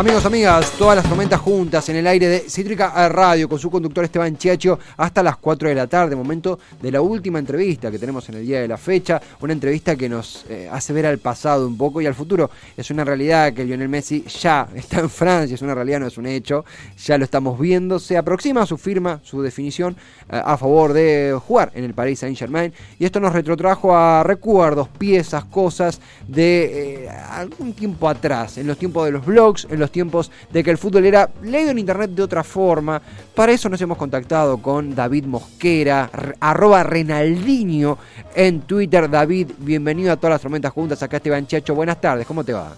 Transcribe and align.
Amigos, 0.00 0.24
amigas, 0.24 0.72
todas 0.78 0.96
las 0.96 1.04
tormentas 1.06 1.38
juntas 1.38 1.86
en 1.90 1.96
el 1.96 2.06
aire 2.06 2.26
de 2.26 2.38
Cítrica 2.48 3.06
Radio 3.10 3.50
con 3.50 3.58
su 3.58 3.70
conductor 3.70 4.02
Esteban 4.02 4.34
Chiacho 4.34 4.78
hasta 4.96 5.22
las 5.22 5.36
4 5.36 5.68
de 5.68 5.74
la 5.74 5.88
tarde, 5.88 6.16
momento 6.16 6.58
de 6.80 6.90
la 6.90 7.02
última 7.02 7.38
entrevista 7.38 7.90
que 7.90 7.98
tenemos 7.98 8.26
en 8.30 8.36
el 8.36 8.46
día 8.46 8.62
de 8.62 8.68
la 8.68 8.78
fecha, 8.78 9.20
una 9.42 9.52
entrevista 9.52 9.96
que 9.96 10.08
nos 10.08 10.46
eh, 10.48 10.70
hace 10.72 10.94
ver 10.94 11.04
al 11.04 11.18
pasado 11.18 11.66
un 11.66 11.76
poco 11.76 12.00
y 12.00 12.06
al 12.06 12.14
futuro. 12.14 12.50
Es 12.78 12.90
una 12.90 13.04
realidad 13.04 13.52
que 13.52 13.62
Lionel 13.62 13.90
Messi 13.90 14.24
ya 14.24 14.66
está 14.74 15.00
en 15.00 15.10
Francia, 15.10 15.54
es 15.54 15.60
una 15.60 15.74
realidad, 15.74 16.00
no 16.00 16.06
es 16.06 16.16
un 16.16 16.24
hecho, 16.24 16.64
ya 17.04 17.18
lo 17.18 17.24
estamos 17.24 17.60
viendo, 17.60 17.98
se 17.98 18.16
aproxima 18.16 18.64
su 18.64 18.78
firma, 18.78 19.20
su 19.22 19.42
definición 19.42 19.94
eh, 20.32 20.40
a 20.42 20.56
favor 20.56 20.94
de 20.94 21.38
jugar 21.46 21.72
en 21.74 21.84
el 21.84 21.92
Paris 21.92 22.20
Saint 22.20 22.38
Germain 22.38 22.72
y 22.98 23.04
esto 23.04 23.20
nos 23.20 23.34
retrotrajo 23.34 23.94
a 23.94 24.22
recuerdos, 24.22 24.88
piezas, 24.88 25.44
cosas 25.44 26.00
de 26.26 27.04
eh, 27.04 27.08
algún 27.10 27.74
tiempo 27.74 28.08
atrás, 28.08 28.56
en 28.56 28.66
los 28.66 28.78
tiempos 28.78 29.04
de 29.04 29.12
los 29.12 29.26
blogs, 29.26 29.66
en 29.68 29.78
los 29.78 29.89
tiempos 29.90 30.30
de 30.50 30.62
que 30.62 30.70
el 30.70 30.78
fútbol 30.78 31.04
era 31.04 31.30
leído 31.42 31.70
en 31.70 31.78
internet 31.78 32.10
de 32.10 32.22
otra 32.22 32.44
forma. 32.44 33.00
Para 33.34 33.52
eso 33.52 33.68
nos 33.68 33.80
hemos 33.80 33.98
contactado 33.98 34.58
con 34.58 34.94
David 34.94 35.24
Mosquera, 35.24 36.10
arroba 36.40 36.82
Renaldinho 36.82 37.98
en 38.34 38.62
Twitter. 38.62 39.08
David, 39.10 39.50
bienvenido 39.58 40.12
a 40.12 40.16
todas 40.16 40.34
las 40.34 40.42
tormentas 40.42 40.72
juntas. 40.72 41.02
Acá 41.02 41.18
Esteban 41.18 41.46
Chacho, 41.46 41.74
buenas 41.74 42.00
tardes, 42.00 42.26
¿cómo 42.26 42.44
te 42.44 42.52
va? 42.52 42.72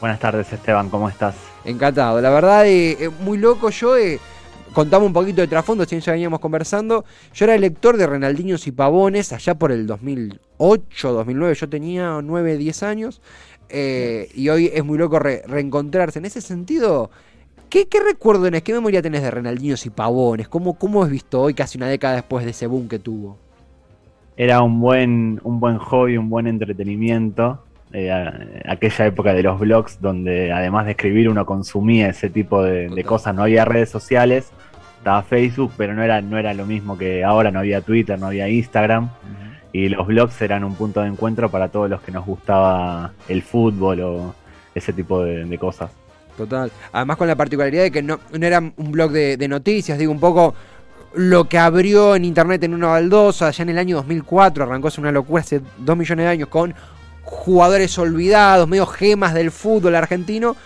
Buenas 0.00 0.20
tardes 0.20 0.52
Esteban, 0.52 0.90
¿cómo 0.90 1.08
estás? 1.08 1.34
Encantado, 1.64 2.20
la 2.20 2.30
verdad, 2.30 2.66
eh, 2.66 3.10
muy 3.20 3.38
loco 3.38 3.70
yo. 3.70 3.96
Eh, 3.96 4.20
contamos 4.74 5.06
un 5.06 5.12
poquito 5.12 5.40
de 5.40 5.46
trasfondo, 5.46 5.86
si 5.86 5.98
ya 5.98 6.12
veníamos 6.12 6.40
conversando. 6.40 7.04
Yo 7.32 7.44
era 7.46 7.56
lector 7.56 7.96
de 7.96 8.06
Renaldiños 8.06 8.66
y 8.66 8.72
Pavones 8.72 9.32
allá 9.32 9.54
por 9.54 9.72
el 9.72 9.86
2008, 9.86 11.12
2009. 11.12 11.54
Yo 11.54 11.68
tenía 11.68 12.20
9, 12.22 12.58
10 12.58 12.82
años. 12.82 13.22
Eh, 13.68 14.28
y 14.34 14.48
hoy 14.48 14.70
es 14.72 14.84
muy 14.84 14.98
loco 14.98 15.18
reencontrarse. 15.18 16.18
En 16.18 16.24
ese 16.24 16.40
sentido, 16.40 17.10
¿qué, 17.68 17.86
recuerdo 18.04 18.44
tenés, 18.44 18.62
qué 18.62 18.72
memoria 18.72 19.02
tenés 19.02 19.22
de 19.22 19.30
Renaldiños 19.30 19.84
y 19.86 19.90
Pavones? 19.90 20.48
¿Cómo, 20.48 20.78
¿Cómo 20.78 21.02
has 21.02 21.10
visto 21.10 21.40
hoy, 21.40 21.54
casi 21.54 21.78
una 21.78 21.88
década 21.88 22.16
después 22.16 22.44
de 22.44 22.52
ese 22.52 22.66
boom 22.66 22.88
que 22.88 22.98
tuvo? 22.98 23.38
Era 24.36 24.62
un 24.62 24.80
buen, 24.80 25.40
un 25.44 25.60
buen 25.60 25.78
hobby, 25.78 26.16
un 26.16 26.28
buen 26.28 26.46
entretenimiento. 26.46 27.64
Eh, 27.92 28.10
aquella 28.66 29.06
época 29.06 29.32
de 29.32 29.44
los 29.44 29.60
blogs 29.60 30.00
donde 30.00 30.50
además 30.50 30.86
de 30.86 30.92
escribir 30.92 31.28
uno 31.28 31.46
consumía 31.46 32.08
ese 32.08 32.28
tipo 32.28 32.60
de, 32.60 33.04
cosas, 33.04 33.36
no 33.36 33.42
había 33.42 33.64
redes 33.64 33.88
sociales, 33.88 34.50
estaba 34.98 35.22
Facebook, 35.22 35.70
pero 35.76 35.94
no 35.94 36.02
era, 36.02 36.20
no 36.20 36.36
era 36.36 36.54
lo 36.54 36.66
mismo 36.66 36.98
que 36.98 37.22
ahora, 37.22 37.52
no 37.52 37.60
había 37.60 37.82
Twitter, 37.82 38.18
no 38.18 38.26
había 38.26 38.48
Instagram 38.48 39.10
y 39.74 39.88
los 39.88 40.06
blogs 40.06 40.40
eran 40.40 40.62
un 40.62 40.76
punto 40.76 41.02
de 41.02 41.08
encuentro 41.08 41.50
para 41.50 41.68
todos 41.68 41.90
los 41.90 42.00
que 42.00 42.12
nos 42.12 42.24
gustaba 42.24 43.12
el 43.28 43.42
fútbol 43.42 44.00
o 44.02 44.34
ese 44.72 44.92
tipo 44.92 45.24
de, 45.24 45.58
cosas. 45.58 45.90
Total. 46.36 46.70
Además 46.92 47.16
con 47.16 47.26
la 47.26 47.34
particularidad 47.34 47.82
de 47.82 47.90
que 47.90 48.00
no, 48.00 48.20
era 48.40 48.60
un 48.60 48.92
blog 48.92 49.10
de, 49.10 49.48
noticias, 49.48 49.98
digo 49.98 50.12
un 50.12 50.20
poco 50.20 50.54
lo 51.16 51.48
que 51.48 51.58
abrió 51.58 52.14
en 52.14 52.24
internet 52.24 52.62
en 52.62 52.72
una 52.74 52.86
baldosa 52.86 53.50
ya 53.50 53.64
en 53.64 53.70
el 53.70 53.78
año 53.78 53.96
2004, 53.96 54.62
arrancó 54.62 54.90
una 54.98 55.10
locura 55.10 55.42
hace 55.42 55.60
dos 55.78 55.96
millones 55.96 56.24
de 56.24 56.30
años 56.30 56.48
con 56.48 56.72
jugadores 57.24 57.98
olvidados, 57.98 58.68
medio 58.68 58.86
gemas 58.86 59.34
del 59.34 59.50
fútbol 59.50 59.94
argentino, 59.94 60.56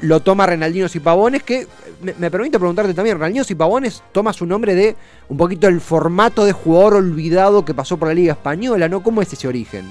lo 0.00 0.20
toma 0.20 0.46
Renaldinos 0.46 0.96
y 0.96 1.00
Pavones, 1.00 1.42
que 1.42 1.66
me, 2.00 2.30
permite 2.30 2.58
preguntarte 2.58 2.94
también, 2.94 3.16
Renaldinos 3.16 3.50
y 3.50 3.54
Pavones 3.54 4.02
toma 4.12 4.32
su 4.32 4.46
nombre 4.46 4.74
de 4.74 4.96
un 5.28 5.36
poquito 5.36 5.68
el 5.68 5.80
formato 5.80 6.44
de 6.44 6.52
jugador 6.52 6.94
olvidado 6.94 7.64
que 7.64 7.74
pasó 7.74 7.96
por 7.96 8.08
la 8.08 8.14
Liga 8.14 8.32
Española, 8.32 8.88
¿no? 8.88 9.02
¿Cómo 9.02 9.20
es 9.20 9.32
ese 9.32 9.46
origen? 9.46 9.84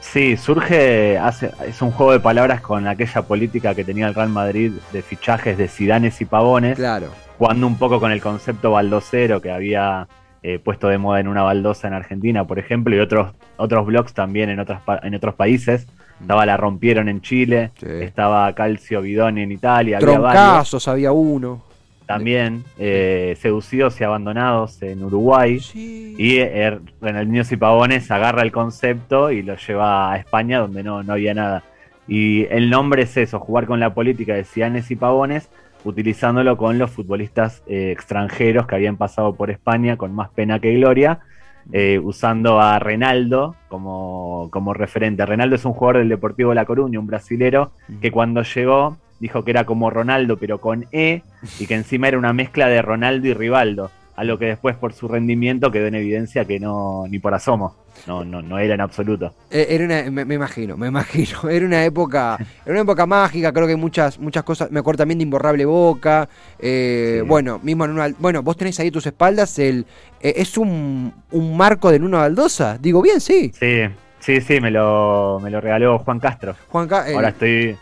Sí, 0.00 0.36
surge, 0.36 1.18
hace, 1.18 1.50
es 1.66 1.82
un 1.82 1.90
juego 1.90 2.12
de 2.12 2.20
palabras 2.20 2.60
con 2.60 2.86
aquella 2.86 3.22
política 3.22 3.74
que 3.74 3.84
tenía 3.84 4.08
el 4.08 4.14
Real 4.14 4.30
Madrid 4.30 4.72
de 4.92 5.02
fichajes 5.02 5.58
de 5.58 5.68
Sidanes 5.68 6.20
y 6.20 6.24
Pavones. 6.24 6.76
Claro. 6.76 7.08
Jugando 7.36 7.66
un 7.66 7.76
poco 7.76 8.00
con 8.00 8.10
el 8.10 8.20
concepto 8.20 8.70
baldocero 8.70 9.42
que 9.42 9.50
había 9.50 10.08
eh, 10.42 10.58
puesto 10.58 10.88
de 10.88 10.98
moda 10.98 11.20
en 11.20 11.28
una 11.28 11.42
baldosa 11.42 11.88
en 11.88 11.94
Argentina, 11.94 12.46
por 12.46 12.58
ejemplo, 12.58 12.94
y 12.94 13.00
otros, 13.00 13.32
otros 13.56 13.86
blogs 13.86 14.14
también 14.14 14.50
en, 14.50 14.60
otras, 14.60 14.82
en 15.02 15.14
otros 15.14 15.34
países. 15.34 15.86
Estaba 16.20 16.46
La 16.46 16.56
Rompieron 16.56 17.08
en 17.08 17.20
Chile, 17.20 17.70
estaba 17.80 18.52
Calcio 18.52 19.00
Bidoni 19.02 19.42
en 19.42 19.52
Italia. 19.52 19.98
Troncazos 19.98 20.88
había, 20.88 21.12
uno. 21.12 21.62
También, 22.06 22.64
eh, 22.78 23.36
Seducidos 23.38 24.00
y 24.00 24.04
Abandonados 24.04 24.82
en 24.82 25.04
Uruguay. 25.04 25.60
Y 25.74 26.38
eh, 26.38 26.78
Renaldinhos 27.00 27.52
y 27.52 27.56
Pavones 27.56 28.10
agarra 28.10 28.42
el 28.42 28.50
concepto 28.50 29.30
y 29.30 29.42
lo 29.42 29.56
lleva 29.56 30.12
a 30.12 30.16
España, 30.16 30.58
donde 30.58 30.82
no, 30.82 31.02
no 31.02 31.12
había 31.12 31.34
nada. 31.34 31.62
Y 32.08 32.46
el 32.46 32.70
nombre 32.70 33.02
es 33.02 33.16
eso, 33.16 33.38
jugar 33.38 33.66
con 33.66 33.78
la 33.78 33.92
política 33.92 34.34
de 34.34 34.44
Cianes 34.44 34.90
y 34.90 34.96
Pavones, 34.96 35.50
utilizándolo 35.84 36.56
con 36.56 36.78
los 36.78 36.90
futbolistas 36.90 37.62
eh, 37.66 37.90
extranjeros 37.92 38.66
que 38.66 38.74
habían 38.74 38.96
pasado 38.96 39.34
por 39.34 39.50
España 39.50 39.96
con 39.96 40.14
más 40.14 40.30
pena 40.30 40.58
que 40.58 40.74
gloria 40.74 41.20
eh, 41.72 42.00
usando 42.02 42.60
a 42.60 42.78
Renaldo 42.78 43.54
como, 43.68 44.48
como, 44.50 44.72
referente. 44.72 45.26
Renaldo 45.26 45.56
es 45.56 45.64
un 45.64 45.74
jugador 45.74 45.98
del 45.98 46.08
Deportivo 46.08 46.54
La 46.54 46.64
Coruña, 46.64 46.98
un 46.98 47.06
brasilero, 47.06 47.72
que 48.00 48.10
cuando 48.10 48.42
llegó 48.42 48.96
dijo 49.20 49.44
que 49.44 49.50
era 49.50 49.64
como 49.64 49.90
Ronaldo, 49.90 50.36
pero 50.38 50.60
con 50.60 50.86
E, 50.92 51.22
y 51.58 51.66
que 51.66 51.74
encima 51.74 52.08
era 52.08 52.18
una 52.18 52.32
mezcla 52.32 52.68
de 52.68 52.80
Ronaldo 52.80 53.26
y 53.26 53.34
Rivaldo 53.34 53.90
a 54.18 54.24
lo 54.24 54.36
que 54.36 54.46
después 54.46 54.74
por 54.74 54.92
su 54.94 55.06
rendimiento 55.06 55.70
quedó 55.70 55.86
en 55.86 55.94
evidencia 55.94 56.44
que 56.44 56.58
no 56.58 57.06
ni 57.08 57.20
por 57.20 57.34
asomo. 57.34 57.76
No 58.08 58.24
no 58.24 58.42
no 58.42 58.58
era 58.58 58.74
en 58.74 58.80
absoluto. 58.80 59.32
Eh, 59.48 59.68
era 59.70 59.84
una, 59.84 60.24
me, 60.24 60.34
imagino 60.34 60.76
me 60.76 60.88
imagino. 60.88 61.48
Era 61.48 61.64
una 61.64 61.84
época 61.84 62.36
era 62.66 62.72
una 62.72 62.80
época 62.80 63.06
mágica 63.06 63.52
creo 63.52 63.66
que 63.66 63.74
hay 63.74 63.78
muchas 63.78 64.18
muchas 64.18 64.42
cosas. 64.42 64.72
Me 64.72 64.80
acuerdo 64.80 64.98
también 64.98 65.18
de 65.18 65.22
imborrable 65.22 65.64
boca 65.66 66.28
eh, 66.58 67.22
bueno 67.28 67.60
mismo 67.62 67.84
en 67.84 67.92
una 67.92 68.08
bueno 68.18 68.42
vos 68.42 68.56
tenés 68.56 68.80
ahí 68.80 68.90
tus 68.90 69.06
espaldas 69.06 69.56
el 69.60 69.86
eh, 70.20 70.34
es 70.36 70.58
un, 70.58 71.14
un 71.30 71.56
marco 71.56 71.92
de 71.92 72.00
Nuno 72.00 72.16
Baldosa. 72.18 72.76
Digo 72.76 73.00
bien 73.00 73.20
sí. 73.20 73.52
Sí 73.54 73.82
sí 74.18 74.40
sí 74.40 74.60
me 74.60 74.72
lo 74.72 75.38
me 75.40 75.50
lo 75.50 75.60
regaló 75.60 75.96
Juan 76.00 76.18
Castro. 76.18 76.56
Juan 76.70 76.88
ahora 76.92 77.28
estoy 77.28 77.76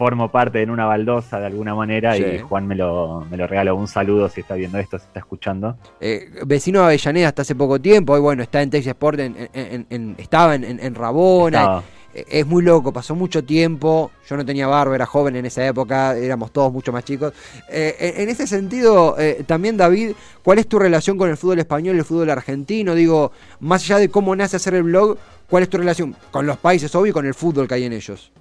formo 0.00 0.30
parte 0.30 0.62
en 0.62 0.70
una 0.70 0.86
baldosa 0.86 1.38
de 1.38 1.44
alguna 1.44 1.74
manera 1.74 2.16
y 2.16 2.38
Juan 2.38 2.66
me 2.66 2.74
lo, 2.74 3.26
me 3.30 3.36
lo 3.36 3.46
regaló. 3.46 3.76
Un 3.76 3.86
saludo 3.86 4.30
si 4.30 4.40
está 4.40 4.54
viendo 4.54 4.78
esto, 4.78 4.98
si 4.98 5.04
está 5.04 5.18
escuchando. 5.20 5.76
Eh, 6.00 6.40
vecino 6.46 6.78
de 6.78 6.86
Avellaneda 6.86 7.28
hasta 7.28 7.42
hace 7.42 7.54
poco 7.54 7.78
tiempo, 7.78 8.14
hoy 8.14 8.20
bueno, 8.20 8.42
está 8.42 8.62
en 8.62 8.70
Texas 8.70 8.92
Sport, 8.92 9.20
en, 9.20 10.16
estaba 10.16 10.54
en, 10.54 10.94
Rabona. 10.94 11.82
Eh, 12.14 12.24
es 12.30 12.46
muy 12.46 12.62
loco, 12.62 12.94
pasó 12.94 13.14
mucho 13.14 13.44
tiempo. 13.44 14.10
Yo 14.26 14.38
no 14.38 14.46
tenía 14.46 14.66
barba, 14.66 14.94
era 14.94 15.04
joven 15.04 15.36
en 15.36 15.44
esa 15.44 15.66
época, 15.66 16.16
éramos 16.16 16.50
todos 16.50 16.72
mucho 16.72 16.92
más 16.92 17.04
chicos. 17.04 17.34
Eh, 17.68 18.14
en 18.16 18.30
ese 18.30 18.46
sentido, 18.46 19.16
también 19.44 19.76
David, 19.76 20.12
¿cuál 20.42 20.60
es 20.60 20.66
tu 20.66 20.78
relación 20.78 21.18
con 21.18 21.28
el 21.28 21.36
fútbol 21.36 21.58
español 21.58 21.96
y 21.96 21.98
el 21.98 22.06
fútbol 22.06 22.30
argentino? 22.30 22.94
Digo, 22.94 23.32
más 23.60 23.82
allá 23.82 23.98
de 23.98 24.08
cómo 24.08 24.34
nace 24.34 24.56
hacer 24.56 24.72
el 24.72 24.84
blog, 24.84 25.18
¿cuál 25.46 25.62
es 25.62 25.68
tu 25.68 25.76
relación 25.76 26.16
con 26.30 26.46
los 26.46 26.56
países, 26.56 26.94
obvio, 26.94 27.10
y 27.10 27.12
con 27.12 27.26
el 27.26 27.34
fútbol 27.34 27.68
que 27.68 27.74
hay 27.74 27.84
en 27.84 27.92
ellos? 27.92 28.32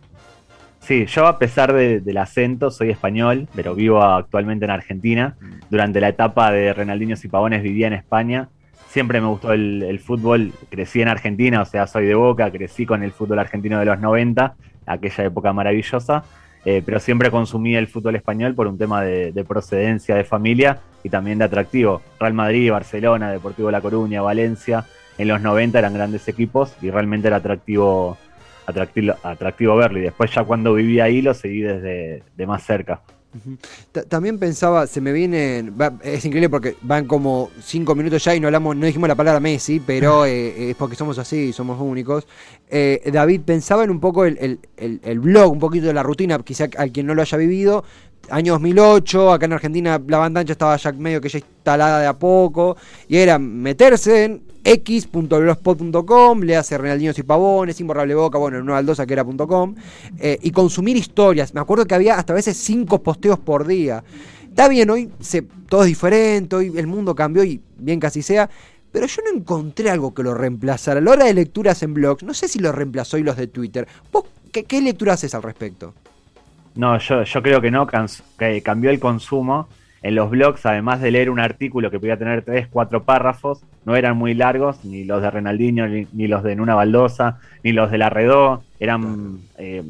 Sí, 0.89 1.05
yo 1.05 1.27
a 1.27 1.38
pesar 1.38 1.72
del 1.72 2.17
acento 2.17 2.72
soy 2.72 2.89
español, 2.89 3.47
pero 3.53 3.75
vivo 3.75 4.01
actualmente 4.01 4.66
en 4.66 4.72
Argentina. 4.72 5.38
Durante 5.69 6.01
la 6.01 6.09
etapa 6.09 6.51
de 6.51 6.73
Renaldiños 6.73 7.23
y 7.23 7.27
Pavones 7.27 7.61
vivía 7.61 7.85
en 7.85 7.94
España. 7.94 8.50
Siempre 8.88 9.22
me 9.22 9.27
gustó 9.27 9.53
el, 9.53 10.00
fútbol, 10.03 10.51
crecí 10.72 11.00
en 11.03 11.09
Argentina, 11.09 11.61
o 11.61 11.66
sea, 11.66 11.85
soy 11.85 12.07
de 12.07 12.16
Boca, 12.16 12.50
crecí 12.50 12.88
con 12.88 13.03
el 13.03 13.11
fútbol 13.11 13.38
argentino 13.38 13.77
de 13.77 13.85
los 13.85 14.00
90, 14.00 14.55
aquella 14.88 15.25
época 15.25 15.53
maravillosa, 15.53 16.23
eh, 16.66 16.81
pero 16.83 17.00
siempre 17.00 17.29
consumí 17.29 17.75
el 17.75 17.85
fútbol 17.85 18.16
español 18.16 18.56
por 18.56 18.66
un 18.66 18.79
tema 18.79 19.03
de, 19.03 19.31
de, 19.31 19.44
procedencia, 19.44 20.16
de 20.16 20.23
familia 20.23 20.79
y 21.03 21.09
también 21.09 21.38
de 21.38 21.45
atractivo. 21.45 22.01
Real 22.19 22.33
Madrid, 22.33 22.71
Barcelona, 22.71 23.31
Deportivo 23.31 23.69
La 23.69 23.81
Coruña, 23.81 24.24
Valencia, 24.24 24.86
en 25.19 25.27
los 25.27 25.39
90 25.39 25.77
eran 25.77 25.94
grandes 25.94 26.27
equipos 26.27 26.74
y 26.81 26.89
realmente 26.89 27.27
era 27.27 27.38
atractivo 27.38 28.18
atractivo, 28.69 29.16
atractivo 29.24 29.75
verlo. 29.75 30.00
Y 30.00 30.04
después 30.04 30.31
ya 30.33 30.44
cuando 30.44 30.74
viví 30.74 31.00
ahí 31.00 31.21
lo 31.21 31.33
seguí 31.33 31.62
desde 31.62 32.24
de 32.36 32.48
más 32.48 32.63
cerca. 32.63 33.01
También 34.07 34.39
pensaba, 34.39 34.88
se 34.88 35.01
me 35.01 35.12
viene, 35.12 35.71
es 36.04 36.25
increíble 36.25 36.50
porque 36.50 36.75
van 36.81 37.06
como 37.06 37.51
cinco 37.62 37.94
minutos 37.94 38.24
ya 38.24 38.33
y 38.33 38.39
no 38.39 38.48
hablamos, 38.48 38.75
no 38.75 38.88
dijimos 38.88 39.07
la 39.07 39.16
palabra 39.16 39.39
Messi, 39.39 39.80
pero 39.80 40.25
eh, 40.25 40.71
es 40.71 40.75
porque 40.75 40.95
somos 40.95 41.19
así, 41.19 41.54
somos 41.54 41.80
únicos. 41.80 42.27
Eh, 42.69 43.07
David 43.13 43.42
pensaba 43.42 43.83
en 43.83 43.92
un 43.92 44.00
poco 44.00 44.25
el, 44.25 44.60
el, 44.77 45.19
blog, 45.19 45.51
un 45.51 45.60
poquito 45.60 45.86
de 45.86 45.94
la 45.94 46.01
rutina, 46.01 46.39
quizá 46.39 46.69
a 46.75 46.88
quien 46.88 47.06
no 47.06 47.13
lo 47.13 47.22
haya 47.22 47.38
vivido, 47.38 47.83
año 48.30 48.54
2008, 48.54 49.33
acá 49.33 49.45
en 49.45 49.54
Argentina 49.54 50.01
la 50.07 50.18
banda 50.18 50.42
ancha 50.42 50.54
estaba 50.54 50.75
ya 50.77 50.92
medio 50.92 51.21
que 51.21 51.30
ya 51.30 51.39
instalada 51.39 52.00
de 52.00 52.07
a 52.07 52.18
poco, 52.18 52.77
y 53.07 53.18
era 53.18 53.39
meterse 53.39 54.25
en 54.25 54.44
x.blogspot.com, 54.63 56.42
le 56.42 56.57
hace 56.57 56.77
Renaldinos 56.77 57.18
y 57.18 57.24
Pavones, 57.24 57.80
Imborrable 57.80 58.16
Boca, 58.16 58.38
bueno, 58.38 58.57
en 58.57 58.63
una 58.63 58.74
baldosa 58.74 59.06
que 59.06 59.13
era 59.13 59.24
.com, 59.24 59.75
eh, 60.19 60.38
y 60.42 60.51
consumir 60.51 60.98
historias. 60.98 61.54
Me 61.54 61.62
acuerdo 61.62 61.86
que 61.86 61.95
había 61.95 62.16
hasta 62.16 62.33
a 62.33 62.36
veces 62.36 62.57
cinco 62.57 63.01
posteos 63.01 63.39
por 63.39 63.66
día. 63.66 64.04
Está 64.44 64.68
bien, 64.68 64.89
hoy 64.89 65.10
todo 65.68 65.83
es 65.83 65.88
diferente, 65.88 66.56
hoy 66.56 66.74
el 66.75 66.88
mundo 66.88 67.15
cambió 67.15 67.44
y 67.44 67.62
bien 67.77 68.00
casi 68.00 68.22
sea, 68.22 68.50
pero 68.92 69.06
yo 69.07 69.22
no 69.24 69.38
encontré 69.38 69.89
algo 69.89 70.13
que 70.13 70.24
lo 70.24 70.33
reemplazara. 70.33 71.00
A 71.00 71.01
la 71.01 71.12
hora 71.12 71.25
de 71.25 71.33
lecturas 71.33 71.81
en 71.83 71.94
blogs, 71.94 72.24
no 72.24 72.33
sé 72.33 72.48
si 72.48 72.60
lo 72.60 72.72
reemplazó 72.72 73.18
hoy 73.18 73.24
los 73.24 73.38
de 73.38 73.48
Twitter. 73.48 73.88
¿Vos 74.12 74.25
qué, 74.51 74.65
qué 74.65 74.81
lectura 74.81 75.13
haces 75.13 75.33
al 75.33 75.44
respecto? 75.44 75.94
No, 76.79 76.97
yo, 76.97 77.23
yo 77.23 77.43
creo 77.43 77.59
que 77.59 77.71
no, 77.71 77.85
que 77.85 78.61
cambió 78.61 78.89
el 78.89 79.01
consumo. 79.01 79.67
En 80.01 80.15
los 80.15 80.29
blogs, 80.29 80.65
además 80.65 81.01
de 81.01 81.11
leer 81.11 81.29
un 81.29 81.41
artículo 81.41 81.91
que 81.91 81.99
podía 81.99 82.15
tener 82.15 82.41
tres, 82.41 82.69
cuatro 82.71 83.03
párrafos, 83.03 83.61
no 83.83 83.97
eran 83.97 84.15
muy 84.15 84.33
largos, 84.33 84.85
ni 84.85 85.03
los 85.03 85.21
de 85.21 85.29
Renaldinho, 85.29 85.85
ni, 85.87 86.27
los 86.27 86.41
de 86.41 86.55
Nuna 86.55 86.75
Baldosa, 86.75 87.39
ni 87.65 87.73
los 87.73 87.91
de 87.91 87.97
La 87.97 88.09
Redó, 88.09 88.63
eran 88.79 89.39
eh, 89.57 89.83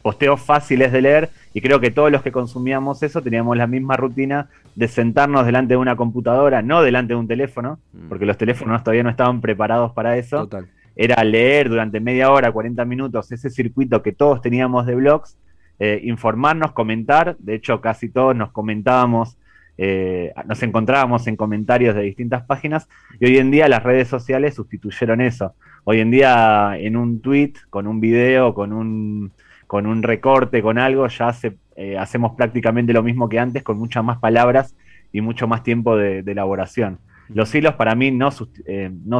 posteos 0.00 0.40
fáciles 0.40 0.92
de 0.92 1.02
leer 1.02 1.30
y 1.54 1.60
creo 1.60 1.80
que 1.80 1.90
todos 1.90 2.12
los 2.12 2.22
que 2.22 2.30
consumíamos 2.30 3.02
eso 3.02 3.20
teníamos 3.20 3.56
la 3.56 3.66
misma 3.66 3.96
rutina 3.96 4.48
de 4.76 4.86
sentarnos 4.86 5.44
delante 5.44 5.74
de 5.74 5.78
una 5.78 5.96
computadora, 5.96 6.62
no 6.62 6.82
delante 6.82 7.14
de 7.14 7.18
un 7.18 7.26
teléfono, 7.26 7.80
mm. 7.92 8.08
porque 8.08 8.26
los 8.26 8.38
teléfonos 8.38 8.84
todavía 8.84 9.02
no 9.02 9.10
estaban 9.10 9.40
preparados 9.40 9.90
para 9.90 10.16
eso. 10.16 10.48
Era 10.94 11.24
leer 11.24 11.68
durante 11.68 11.98
media 11.98 12.30
hora, 12.30 12.52
40 12.52 12.84
minutos 12.84 13.32
ese 13.32 13.50
circuito 13.50 14.02
que 14.02 14.12
todos 14.12 14.40
teníamos 14.40 14.86
de 14.86 14.94
blogs, 14.94 15.36
eh, 15.84 16.00
informarnos, 16.04 16.70
comentar. 16.70 17.36
De 17.40 17.56
hecho, 17.56 17.80
casi 17.80 18.08
todos 18.08 18.36
nos 18.36 18.52
comentábamos, 18.52 19.36
eh, 19.76 20.32
nos 20.46 20.62
encontrábamos 20.62 21.26
en 21.26 21.34
comentarios 21.34 21.96
de 21.96 22.02
distintas 22.02 22.44
páginas 22.44 22.88
y 23.18 23.24
hoy 23.26 23.38
en 23.38 23.50
día 23.50 23.66
las 23.68 23.82
redes 23.82 24.06
sociales 24.06 24.54
sustituyeron 24.54 25.20
eso. 25.20 25.56
Hoy 25.82 25.98
en 25.98 26.12
día 26.12 26.76
en 26.78 26.96
un 26.96 27.20
tweet, 27.20 27.54
con 27.68 27.88
un 27.88 27.98
video, 28.00 28.54
con 28.54 28.72
un 28.72 29.32
con 29.66 29.88
un 29.88 30.04
recorte, 30.04 30.62
con 30.62 30.78
algo, 30.78 31.08
ya 31.08 31.34
eh, 31.74 31.98
hacemos 31.98 32.36
prácticamente 32.36 32.92
lo 32.92 33.02
mismo 33.02 33.28
que 33.28 33.40
antes, 33.40 33.64
con 33.64 33.76
muchas 33.76 34.04
más 34.04 34.18
palabras 34.18 34.76
y 35.10 35.20
mucho 35.20 35.48
más 35.48 35.64
tiempo 35.64 35.96
de, 35.96 36.20
elaboración. 36.20 37.00
Los 37.28 37.52
hilos 37.56 37.74
para 37.74 37.96
mí 37.96 38.12
no, 38.12 38.30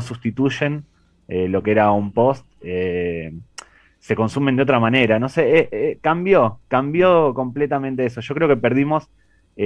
sustituyen 0.01 0.85
lo 1.27 1.63
que 1.65 1.73
era 1.73 1.91
un 1.91 2.13
post, 2.13 2.47
se 4.03 4.17
consumen 4.17 4.57
de 4.57 4.65
otra 4.65 4.81
manera. 4.81 5.19
No 5.19 5.29
sé, 5.29 5.99
cambió, 6.01 6.59
cambió 6.67 7.33
completamente 7.33 8.05
eso. 8.05 8.21
Yo 8.21 8.35
creo 8.35 8.49
que 8.49 8.57
perdimos 8.57 9.09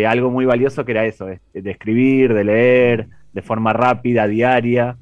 algo 0.07 0.31
muy 0.31 0.45
valioso 0.45 0.85
que 0.85 0.93
era 0.93 1.07
eso, 1.07 1.27
de 1.27 1.71
escribir, 1.71 2.35
de 2.35 2.45
leer, 2.45 3.09
de 3.33 3.43
forma 3.43 3.73
rápida, 3.73 4.29
diaria. 4.29 4.97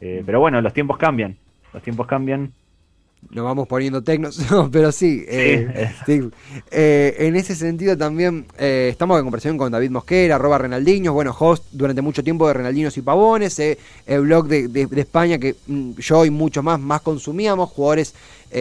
pero 0.00 0.40
bueno, 0.40 0.60
los 0.60 0.72
tiempos 0.72 0.98
cambian, 0.98 1.36
los 1.72 1.80
tiempos 1.80 2.08
cambian 2.08 2.52
nos 3.30 3.44
vamos 3.44 3.66
poniendo 3.66 4.02
tecnos, 4.02 4.38
pero 4.72 4.92
sí, 4.92 5.24
eh, 5.28 5.90
eh, 6.70 7.16
en 7.18 7.36
ese 7.36 7.54
sentido 7.54 7.96
también 7.96 8.46
eh, 8.58 8.88
estamos 8.90 9.18
en 9.18 9.24
conversación 9.24 9.58
con 9.58 9.72
David 9.72 9.90
Mosquera, 9.90 10.36
arroba 10.36 10.58
Renaldiños, 10.58 11.12
bueno, 11.12 11.34
host 11.38 11.64
durante 11.72 12.02
mucho 12.02 12.22
tiempo 12.22 12.46
de 12.46 12.54
Renaldinos 12.54 12.96
y 12.96 13.02
Pavones, 13.02 13.58
el 13.58 14.20
blog 14.20 14.46
de, 14.48 14.88
España 14.96 15.38
que 15.38 15.56
mm, 15.66 15.92
yo 15.98 16.24
y 16.24 16.30
muchos 16.30 16.62
más 16.62 16.80
más 16.80 17.00
consumíamos, 17.00 17.70
jugadores 17.70 18.14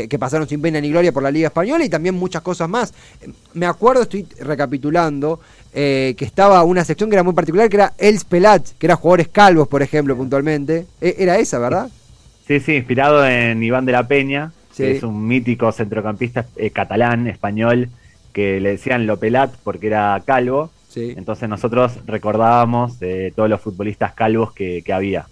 que 0.09 0.19
pasaron 0.19 0.49
sin 0.49 0.61
pena 0.61 0.81
ni 0.81 0.89
gloria 0.89 1.13
por 1.13 1.23
la 1.23 1.31
Liga 1.31 1.47
Española 1.47 1.85
y 1.85 1.89
también 1.89 2.15
muchas 2.15 2.41
cosas 2.41 2.67
más. 2.67 2.93
Me 3.53 3.65
acuerdo, 3.65 4.01
estoy 4.01 4.27
recapitulando, 4.39 5.39
que 5.71 6.15
estaba 6.19 6.61
una 6.63 6.83
sección 6.83 7.09
que 7.09 7.15
era 7.15 7.23
muy 7.23 7.33
particular, 7.33 7.69
que 7.69 7.77
era 7.77 7.93
El 7.97 8.19
Pelat, 8.27 8.67
que 8.77 8.87
era 8.87 8.97
jugadores 8.97 9.29
calvos, 9.29 9.69
por 9.69 9.83
ejemplo, 9.83 10.17
puntualmente. 10.17 10.87
era 10.99 11.37
esa, 11.37 11.59
¿verdad? 11.59 11.89
Sí, 11.89 12.04
sí, 12.47 12.73
inspirado 12.73 13.25
en 13.25 13.61
Iván 13.63 13.85
de 13.85 13.91
la 13.91 14.07
Peña, 14.07 14.51
que 14.75 14.91
es 14.91 15.03
un 15.03 15.27
mítico 15.27 15.71
centrocampista 15.71 16.45
eh, 16.57 16.69
catalán, 16.69 17.27
español, 17.27 17.89
que 18.33 18.59
le 18.59 18.71
decían 18.71 19.07
Lopelat 19.07 19.53
porque 19.63 19.87
era 19.87 20.21
calvo. 20.25 20.71
Entonces 20.95 21.49
nosotros 21.49 21.99
recordábamos 22.05 22.99
de 22.99 23.33
todos 23.35 23.49
los 23.49 23.59
futbolistas 23.59 24.13
calvos 24.13 24.53
que, 24.53 24.81
había. 24.93 25.27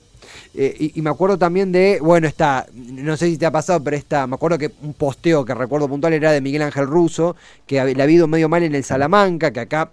Eh, 0.54 0.92
y, 0.94 1.02
me 1.02 1.10
acuerdo 1.10 1.38
también 1.38 1.72
de, 1.72 2.00
bueno, 2.02 2.28
está, 2.28 2.66
no 2.74 3.16
sé 3.16 3.30
si 3.30 3.38
te 3.38 3.46
ha 3.46 3.52
pasado, 3.52 3.82
pero 3.82 3.96
está, 3.96 4.28
me 4.28 4.36
acuerdo 4.36 4.58
que 4.58 4.72
un 4.82 4.94
posteo 4.94 5.46
que 5.46 5.54
recuerdo 5.54 5.88
puntual 5.88 6.12
era 6.12 6.34
de 6.34 6.42
Miguel 6.42 6.64
Ángel 6.64 6.86
Russo, 6.86 7.38
que 7.66 7.82
le 7.82 8.02
ha 8.02 8.04
habido 8.04 8.28
medio 8.28 8.50
mal 8.50 8.64
en 8.64 8.76
el 8.76 8.84
Salamanca, 8.84 9.52
que 9.52 9.62
acá 9.62 9.92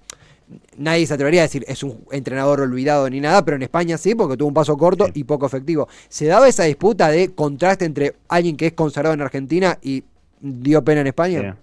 nadie 0.77 1.07
se 1.07 1.15
atrevería 1.15 1.43
a 1.43 1.45
decir 1.45 1.65
es 1.69 1.83
un 1.83 2.05
entrenador 2.11 2.61
olvidado 2.61 3.09
ni 3.09 3.21
nada, 3.21 3.45
pero 3.45 3.57
en 3.57 3.63
España 3.63 3.99
sí, 3.99 4.15
porque 4.15 4.37
tuvo 4.37 4.49
un 4.49 4.55
paso 4.55 4.77
corto 4.77 5.07
y 5.15 5.25
poco 5.25 5.47
efectivo. 5.47 5.89
¿Se 6.09 6.27
daba 6.27 6.49
esa 6.49 6.65
disputa 6.65 7.09
de 7.09 7.35
contraste 7.35 7.85
entre 7.85 8.15
alguien 8.29 8.57
que 8.57 8.67
es 8.67 8.73
consagrado 8.73 9.15
en 9.15 9.23
Argentina 9.23 9.79
y 9.83 10.05
dio 10.41 10.83
pena 10.85 11.03
en 11.03 11.07
España? 11.09 11.57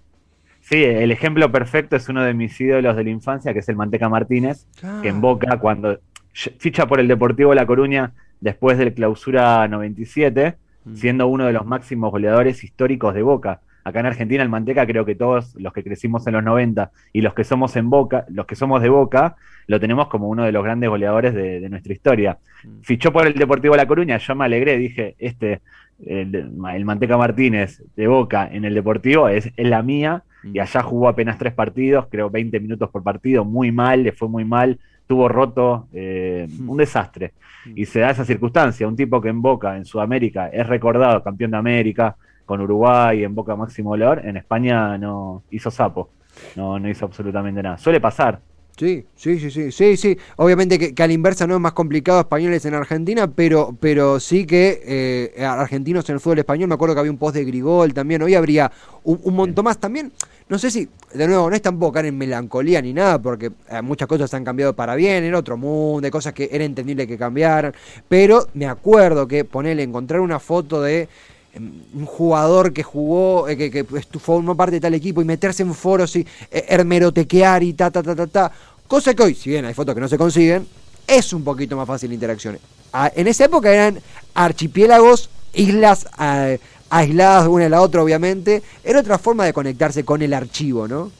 Sí. 0.60 0.84
el 0.84 1.10
ejemplo 1.10 1.50
perfecto 1.50 1.96
es 1.96 2.08
uno 2.10 2.22
de 2.22 2.34
mis 2.34 2.60
ídolos 2.60 2.94
de 2.94 3.04
la 3.04 3.10
infancia, 3.10 3.54
que 3.54 3.60
es 3.60 3.68
el 3.68 3.76
Manteca 3.76 4.08
Martínez, 4.08 4.66
que 5.02 5.08
en 5.08 5.20
Boca, 5.20 5.58
cuando 5.58 5.98
ficha 6.32 6.86
por 6.86 7.00
el 7.00 7.08
Deportivo 7.08 7.54
La 7.54 7.66
Coruña 7.66 8.12
después 8.40 8.76
del 8.78 8.92
clausura 8.92 9.66
97, 9.66 10.56
mm. 10.84 10.94
siendo 10.94 11.26
uno 11.26 11.46
de 11.46 11.52
los 11.52 11.64
máximos 11.64 12.10
goleadores 12.10 12.62
históricos 12.62 13.14
de 13.14 13.22
Boca 13.22 13.60
acá 13.88 14.00
en 14.00 14.06
Argentina 14.06 14.42
el 14.42 14.48
Manteca 14.48 14.86
creo 14.86 15.04
que 15.04 15.14
todos 15.14 15.54
los 15.56 15.72
que 15.72 15.82
crecimos 15.82 16.26
en 16.26 16.34
los 16.34 16.44
90 16.44 16.90
y 17.12 17.20
los 17.20 17.34
que 17.34 17.44
somos 17.44 17.76
en 17.76 17.90
Boca, 17.90 18.24
los 18.28 18.46
que 18.46 18.54
somos 18.54 18.82
de 18.82 18.88
Boca, 18.88 19.36
lo 19.66 19.78
tenemos 19.78 20.08
como 20.08 20.28
uno 20.28 20.44
de 20.44 20.52
los 20.52 20.64
grandes 20.64 20.88
goleadores 20.88 21.34
de, 21.34 21.68
nuestra 21.68 21.92
historia. 21.92 22.38
Mm. 22.64 22.80
Fichó 22.82 23.12
por 23.12 23.26
el 23.26 23.34
Deportivo 23.34 23.76
La 23.76 23.86
Coruña, 23.86 24.18
yo 24.18 24.34
me 24.34 24.46
alegré, 24.46 24.78
dije, 24.78 25.14
este, 25.18 25.60
el, 26.04 26.50
Manteca 26.52 27.16
Martínez 27.16 27.82
de 27.94 28.06
Boca 28.06 28.48
en 28.50 28.64
el 28.64 28.74
Deportivo 28.74 29.28
es, 29.28 29.52
la 29.56 29.82
mía, 29.82 30.24
mm. 30.42 30.56
y 30.56 30.58
allá 30.58 30.82
jugó 30.82 31.08
apenas 31.08 31.38
tres 31.38 31.52
partidos, 31.52 32.06
creo 32.10 32.30
20 32.30 32.60
minutos 32.60 32.90
por 32.90 33.02
partido, 33.02 33.44
muy 33.44 33.70
mal, 33.70 34.02
le 34.02 34.12
fue 34.12 34.28
muy 34.28 34.44
mal, 34.44 34.78
tuvo 35.06 35.28
roto, 35.28 35.88
eh, 35.92 36.46
mm. 36.48 36.70
un 36.70 36.76
desastre. 36.78 37.32
Y 37.74 37.84
se 37.84 38.00
da 38.00 38.10
esa 38.10 38.24
circunstancia, 38.24 38.88
un 38.88 38.96
tipo 38.96 39.20
que 39.20 39.28
en 39.28 39.42
Boca, 39.42 39.76
en 39.76 39.84
Sudamérica, 39.84 40.48
es 40.48 40.66
recordado 40.66 41.22
campeón 41.22 41.50
de 41.50 41.56
América, 41.58 42.16
con 42.48 42.62
Uruguay 42.62 43.24
en 43.24 43.34
Boca 43.34 43.54
Máximo 43.54 43.90
Goleador, 43.90 44.26
en 44.26 44.38
España 44.38 44.96
no 44.96 45.42
hizo 45.50 45.70
sapo, 45.70 46.08
no, 46.56 46.78
no 46.78 46.88
hizo 46.88 47.04
absolutamente 47.04 47.62
nada. 47.62 47.76
Suele 47.76 48.00
pasar. 48.00 48.40
Sí, 48.78 49.04
sí, 49.16 49.38
sí, 49.38 49.50
sí, 49.50 49.70
sí, 49.70 49.96
sí. 49.96 50.16
Obviamente 50.36 50.78
que, 50.78 51.02
a 51.02 51.06
la 51.06 51.12
inversa 51.12 51.46
no 51.46 51.56
es 51.56 51.60
más 51.60 51.72
complicado 51.72 52.20
españoles 52.20 52.64
en 52.64 52.72
Argentina, 52.72 53.30
pero, 53.30 53.76
pero 53.78 54.18
sí 54.18 54.46
que 54.46 55.34
eh, 55.36 55.44
argentinos 55.44 56.08
en 56.08 56.14
el 56.14 56.20
fútbol 56.20 56.38
español, 56.38 56.68
me 56.68 56.76
acuerdo 56.76 56.94
que 56.94 57.00
había 57.00 57.12
un 57.12 57.18
post 57.18 57.34
de 57.34 57.44
Grigol 57.44 57.92
también, 57.92 58.22
hoy 58.22 58.34
habría 58.34 58.72
un, 59.04 59.34
montón 59.34 59.66
más 59.66 59.78
también. 59.78 60.12
No 60.48 60.58
sé 60.58 60.70
si, 60.70 60.88
de 61.12 61.26
nuevo, 61.26 61.50
no 61.50 61.56
es 61.56 61.60
tampoco 61.60 61.98
en 61.98 62.16
melancolía 62.16 62.80
ni 62.80 62.94
nada, 62.94 63.20
porque 63.20 63.50
eh, 63.68 63.82
muchas 63.82 64.08
cosas 64.08 64.32
han 64.32 64.44
cambiado 64.44 64.74
para 64.74 64.94
bien, 64.94 65.22
en 65.24 65.34
otro 65.34 65.58
mundo, 65.58 66.06
hay 66.06 66.10
cosas 66.10 66.32
que 66.32 66.48
era 66.50 66.64
entendible 66.64 67.06
que 67.06 67.18
cambiaran, 67.18 67.74
pero 68.08 68.46
me 68.54 68.66
acuerdo 68.66 69.28
que 69.28 69.44
ponerle, 69.44 69.82
encontrar 69.82 70.20
una 70.20 70.38
foto 70.38 70.80
de 70.80 71.08
un 71.58 72.06
jugador 72.06 72.72
que 72.72 72.82
jugó, 72.82 73.48
eh, 73.48 73.56
que, 73.56 73.70
que 73.70 73.84
formó 74.18 74.56
parte 74.56 74.76
de 74.76 74.80
tal 74.80 74.94
equipo 74.94 75.20
y 75.20 75.24
meterse 75.24 75.62
en 75.62 75.74
foros 75.74 76.16
y 76.16 76.26
eh, 76.50 76.64
hermerotequear 76.68 77.62
y 77.62 77.74
ta, 77.74 77.90
ta, 77.90 78.02
ta, 78.02 78.14
ta, 78.14 78.26
ta. 78.26 78.52
Cosa 78.86 79.14
que 79.14 79.22
hoy, 79.22 79.34
si 79.34 79.50
bien 79.50 79.64
hay 79.64 79.74
fotos 79.74 79.94
que 79.94 80.00
no 80.00 80.08
se 80.08 80.16
consiguen, 80.16 80.66
es 81.06 81.32
un 81.32 81.44
poquito 81.44 81.76
más 81.76 81.86
fácil 81.86 82.10
la 82.10 82.14
interacción. 82.14 82.58
Ah, 82.92 83.10
en 83.14 83.26
esa 83.26 83.44
época 83.44 83.72
eran 83.72 84.00
archipiélagos, 84.34 85.30
islas 85.52 86.06
eh, 86.20 86.58
aisladas 86.90 87.48
una 87.48 87.64
de 87.64 87.70
la 87.70 87.80
otra, 87.80 88.02
obviamente. 88.02 88.62
Era 88.84 89.00
otra 89.00 89.18
forma 89.18 89.44
de 89.44 89.52
conectarse 89.52 90.04
con 90.04 90.22
el 90.22 90.32
archivo, 90.32 90.88
¿no? 90.88 91.10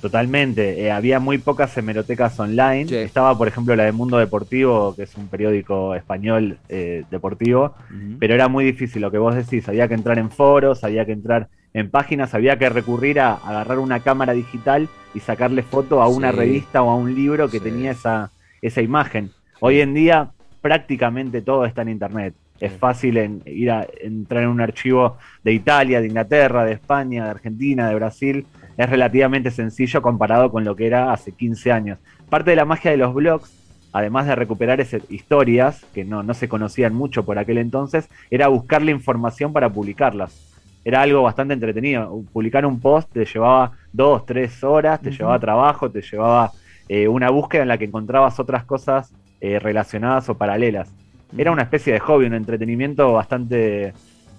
Totalmente. 0.00 0.80
Eh, 0.80 0.90
había 0.90 1.20
muy 1.20 1.38
pocas 1.38 1.76
hemerotecas 1.76 2.38
online. 2.40 3.02
Estaba, 3.02 3.36
por 3.36 3.48
ejemplo, 3.48 3.76
la 3.76 3.84
de 3.84 3.92
Mundo 3.92 4.16
Deportivo, 4.18 4.94
que 4.96 5.02
es 5.02 5.14
un 5.16 5.28
periódico 5.28 5.94
español 5.94 6.58
eh, 6.68 7.04
deportivo, 7.10 7.74
pero 8.18 8.34
era 8.34 8.48
muy 8.48 8.64
difícil 8.64 9.02
lo 9.02 9.10
que 9.10 9.18
vos 9.18 9.34
decís. 9.34 9.68
Había 9.68 9.88
que 9.88 9.94
entrar 9.94 10.18
en 10.18 10.30
foros, 10.30 10.84
había 10.84 11.04
que 11.04 11.12
entrar 11.12 11.48
en 11.74 11.90
páginas, 11.90 12.34
había 12.34 12.58
que 12.58 12.68
recurrir 12.68 13.20
a, 13.20 13.34
agarrar 13.34 13.78
una 13.78 14.00
cámara 14.00 14.32
digital 14.32 14.88
y 15.14 15.20
sacarle 15.20 15.62
foto 15.62 16.02
a 16.02 16.08
una 16.08 16.32
revista 16.32 16.82
o 16.82 16.90
a 16.90 16.96
un 16.96 17.14
libro 17.14 17.50
que 17.50 17.60
tenía 17.60 17.92
esa, 17.92 18.30
esa 18.62 18.80
imagen. 18.80 19.30
Hoy 19.60 19.80
en 19.80 19.92
día 19.92 20.30
prácticamente 20.62 21.42
todo 21.42 21.66
está 21.66 21.82
en 21.82 21.90
Internet. 21.90 22.34
Es 22.58 22.72
fácil 22.72 23.16
en, 23.16 23.42
ir 23.46 23.70
a 23.70 23.86
entrar 24.00 24.42
en 24.42 24.50
un 24.50 24.60
archivo 24.60 25.16
de 25.42 25.52
Italia, 25.52 26.00
de 26.00 26.08
Inglaterra, 26.08 26.64
de 26.64 26.72
España, 26.72 27.24
de 27.24 27.30
Argentina, 27.30 27.88
de 27.88 27.94
Brasil 27.94 28.46
es 28.84 28.90
relativamente 28.90 29.50
sencillo 29.50 30.00
comparado 30.00 30.50
con 30.50 30.64
lo 30.64 30.74
que 30.74 30.86
era 30.86 31.12
hace 31.12 31.32
15 31.32 31.70
años. 31.70 31.98
Parte 32.30 32.50
de 32.50 32.56
la 32.56 32.64
magia 32.64 32.90
de 32.90 32.96
los 32.96 33.12
blogs, 33.12 33.52
además 33.92 34.26
de 34.26 34.34
recuperar 34.34 34.80
esas 34.80 35.02
historias 35.10 35.84
que 35.92 36.04
no, 36.04 36.22
no 36.22 36.32
se 36.32 36.48
conocían 36.48 36.94
mucho 36.94 37.24
por 37.24 37.38
aquel 37.38 37.58
entonces, 37.58 38.08
era 38.30 38.48
buscar 38.48 38.80
la 38.80 38.92
información 38.92 39.52
para 39.52 39.68
publicarlas. 39.68 40.50
Era 40.82 41.02
algo 41.02 41.22
bastante 41.22 41.52
entretenido. 41.52 42.22
Publicar 42.32 42.64
un 42.64 42.80
post 42.80 43.12
te 43.12 43.26
llevaba 43.26 43.72
dos, 43.92 44.24
tres 44.24 44.64
horas, 44.64 44.98
te 45.02 45.10
llevaba 45.10 45.38
trabajo, 45.38 45.90
te 45.90 46.00
llevaba 46.00 46.52
eh, 46.88 47.06
una 47.06 47.28
búsqueda 47.28 47.62
en 47.62 47.68
la 47.68 47.76
que 47.76 47.84
encontrabas 47.84 48.40
otras 48.40 48.64
cosas 48.64 49.12
eh, 49.42 49.58
relacionadas 49.58 50.26
o 50.30 50.38
paralelas. 50.38 50.90
Era 51.36 51.52
una 51.52 51.62
especie 51.62 51.92
de 51.92 52.00
hobby, 52.00 52.24
un 52.24 52.34
entretenimiento 52.34 53.12
bastante 53.12 53.92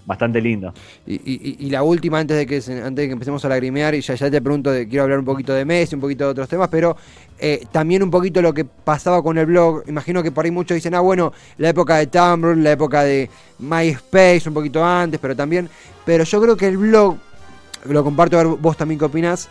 bastante 0.05 0.41
lindo. 0.41 0.73
Y, 1.05 1.69
la 1.69 1.83
última, 1.83 2.19
antes 2.19 2.37
de 2.37 2.45
que 2.45 2.55
antes 2.55 2.95
de 2.95 3.07
que 3.07 3.13
empecemos 3.13 3.43
a 3.45 3.49
lagrimear, 3.49 3.95
y 3.95 4.01
ya, 4.01 4.15
ya 4.15 4.29
te 4.29 4.41
pregunto, 4.41 4.71
de, 4.71 4.87
quiero 4.87 5.03
hablar 5.03 5.19
un 5.19 5.25
poquito 5.25 5.53
de 5.53 5.65
Messi, 5.65 5.95
un 5.95 6.01
poquito 6.01 6.25
de 6.25 6.31
otros 6.31 6.49
temas, 6.49 6.69
pero 6.69 6.95
eh, 7.39 7.65
también 7.71 8.03
un 8.03 8.11
poquito 8.11 8.41
lo 8.41 8.53
que 8.53 8.65
pasaba 8.65 9.21
con 9.23 9.37
el 9.37 9.45
blog. 9.45 9.83
Imagino 9.87 10.23
que 10.23 10.31
por 10.31 10.45
ahí 10.45 10.51
muchos 10.51 10.75
dicen, 10.75 10.95
ah, 10.95 10.99
bueno, 10.99 11.33
la 11.57 11.69
época 11.69 11.97
de 11.97 12.07
Tumblr, 12.07 12.57
la 12.57 12.71
época 12.71 13.03
de 13.03 13.29
MySpace, 13.59 14.43
un 14.47 14.53
poquito 14.53 14.83
antes, 14.83 15.19
pero 15.19 15.35
también. 15.35 15.69
Pero 16.05 16.23
yo 16.23 16.41
creo 16.41 16.57
que 16.57 16.67
el 16.67 16.77
blog, 16.77 17.17
lo 17.85 18.03
comparto, 18.03 18.39
a 18.39 18.43
ver 18.43 18.55
vos 18.57 18.77
también 18.77 18.99
qué 18.99 19.05
opinás 19.05 19.49